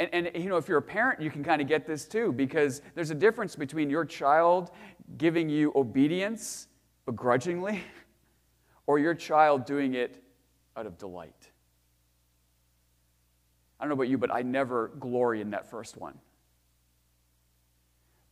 And, 0.00 0.08
and, 0.14 0.42
you 0.42 0.48
know, 0.48 0.56
if 0.56 0.66
you're 0.66 0.78
a 0.78 0.82
parent, 0.82 1.20
you 1.20 1.30
can 1.30 1.44
kind 1.44 1.60
of 1.60 1.68
get 1.68 1.86
this 1.86 2.06
too, 2.06 2.32
because 2.32 2.80
there's 2.94 3.10
a 3.10 3.14
difference 3.14 3.54
between 3.54 3.90
your 3.90 4.06
child 4.06 4.70
giving 5.18 5.50
you 5.50 5.72
obedience 5.76 6.68
begrudgingly 7.04 7.82
or 8.86 8.98
your 8.98 9.14
child 9.14 9.66
doing 9.66 9.92
it 9.94 10.22
out 10.74 10.86
of 10.86 10.96
delight. 10.96 11.50
I 13.78 13.84
don't 13.84 13.90
know 13.90 13.94
about 13.94 14.08
you, 14.08 14.16
but 14.16 14.32
I 14.32 14.40
never 14.40 14.88
glory 14.98 15.42
in 15.42 15.50
that 15.50 15.68
first 15.70 15.98
one. 15.98 16.18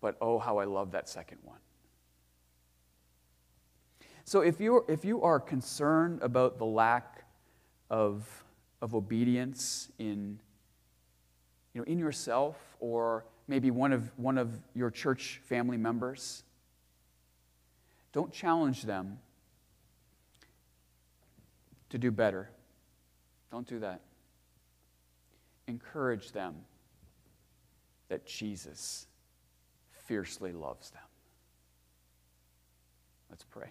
But 0.01 0.17
oh, 0.23 0.39
how 0.39 0.57
I 0.57 0.65
love 0.65 0.93
that 0.93 1.07
second 1.07 1.39
one. 1.43 1.59
So 4.25 4.41
if 4.41 4.61
you 4.61 4.85
if 4.89 5.05
you 5.05 5.23
are 5.23 5.41
concerned 5.41 6.21
about 6.23 6.59
the 6.59 6.67
lack 6.67 7.25
of, 7.91 8.27
of 8.81 8.95
obedience 8.95 9.91
in, 9.99 10.39
know, 11.79 11.85
in 11.85 11.99
yourself 11.99 12.57
or 12.81 13.25
maybe 13.47 13.71
one 13.71 13.93
of, 13.93 14.11
one 14.17 14.39
of 14.39 14.51
your 14.75 14.91
church 14.91 15.41
family 15.45 15.77
members, 15.77 16.43
don't 18.13 18.33
challenge 18.33 18.83
them 18.83 19.19
to 21.91 21.99
do 21.99 22.11
better. 22.11 22.51
Don't 23.51 23.67
do 23.67 23.79
that. 23.81 24.01
Encourage 25.67 26.33
them 26.33 26.55
that 28.09 28.27
Jesus 28.27 29.07
fiercely 30.07 30.53
loves 30.53 30.91
them. 30.91 31.03
Let's 33.31 33.45
pray. 33.45 33.69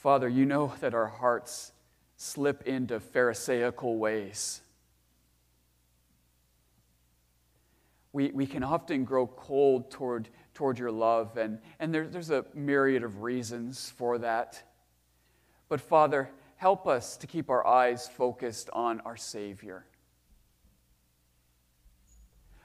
Father, 0.00 0.30
you 0.30 0.46
know 0.46 0.72
that 0.80 0.94
our 0.94 1.08
hearts 1.08 1.72
slip 2.16 2.62
into 2.62 2.98
Pharisaical 2.98 3.98
ways. 3.98 4.62
We, 8.10 8.30
we 8.30 8.46
can 8.46 8.62
often 8.62 9.04
grow 9.04 9.26
cold 9.26 9.90
toward, 9.90 10.30
toward 10.54 10.78
your 10.78 10.90
love, 10.90 11.36
and, 11.36 11.58
and 11.78 11.92
there, 11.92 12.08
there's 12.08 12.30
a 12.30 12.46
myriad 12.54 13.02
of 13.02 13.20
reasons 13.20 13.92
for 13.94 14.16
that. 14.16 14.62
But 15.68 15.82
Father, 15.82 16.30
help 16.56 16.86
us 16.86 17.18
to 17.18 17.26
keep 17.26 17.50
our 17.50 17.66
eyes 17.66 18.08
focused 18.08 18.70
on 18.72 19.00
our 19.00 19.18
Savior. 19.18 19.84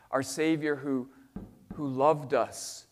Our 0.10 0.24
Savior 0.24 0.78
who, 0.78 1.10
who 1.74 1.86
loved 1.86 2.34
us 2.34 2.86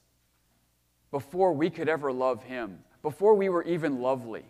before 1.12 1.54
we 1.54 1.70
could 1.70 1.88
ever 1.88 2.12
love 2.12 2.44
Him 2.44 2.80
before 3.04 3.36
we 3.36 3.50
were 3.50 3.64
even 3.64 4.02
lovely, 4.02 4.46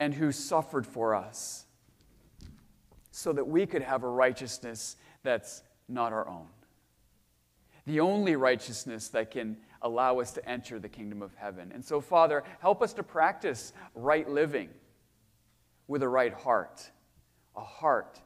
and 0.00 0.12
who 0.14 0.32
suffered 0.32 0.84
for 0.84 1.14
us 1.14 1.64
so 3.12 3.32
that 3.32 3.46
we 3.46 3.66
could 3.66 3.82
have 3.82 4.02
a 4.02 4.08
righteousness 4.08 4.96
that's 5.22 5.62
not 5.88 6.12
our 6.12 6.26
own. 6.26 6.48
The 7.86 8.00
only 8.00 8.34
righteousness 8.34 9.08
that 9.10 9.30
can 9.30 9.58
allow 9.82 10.18
us 10.18 10.32
to 10.32 10.48
enter 10.48 10.80
the 10.80 10.88
kingdom 10.88 11.22
of 11.22 11.34
heaven. 11.36 11.70
And 11.72 11.84
so, 11.84 12.00
Father, 12.00 12.42
help 12.60 12.82
us 12.82 12.92
to 12.94 13.02
practice 13.02 13.72
right 13.94 14.28
living 14.28 14.70
with 15.86 16.02
a 16.02 16.08
right 16.08 16.32
heart, 16.32 16.90
a 17.54 17.62
heart 17.62 18.20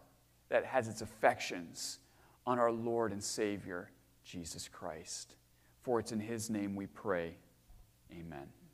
that 0.48 0.64
has 0.64 0.88
its 0.88 1.02
affections 1.02 1.98
on 2.46 2.58
our 2.58 2.70
Lord 2.70 3.12
and 3.12 3.22
Savior, 3.22 3.90
Jesus 4.24 4.68
Christ. 4.68 5.34
For 5.82 5.98
it's 6.00 6.12
in 6.12 6.20
His 6.20 6.48
name 6.48 6.74
we 6.76 6.86
pray. 6.86 7.36
Amen. 8.18 8.65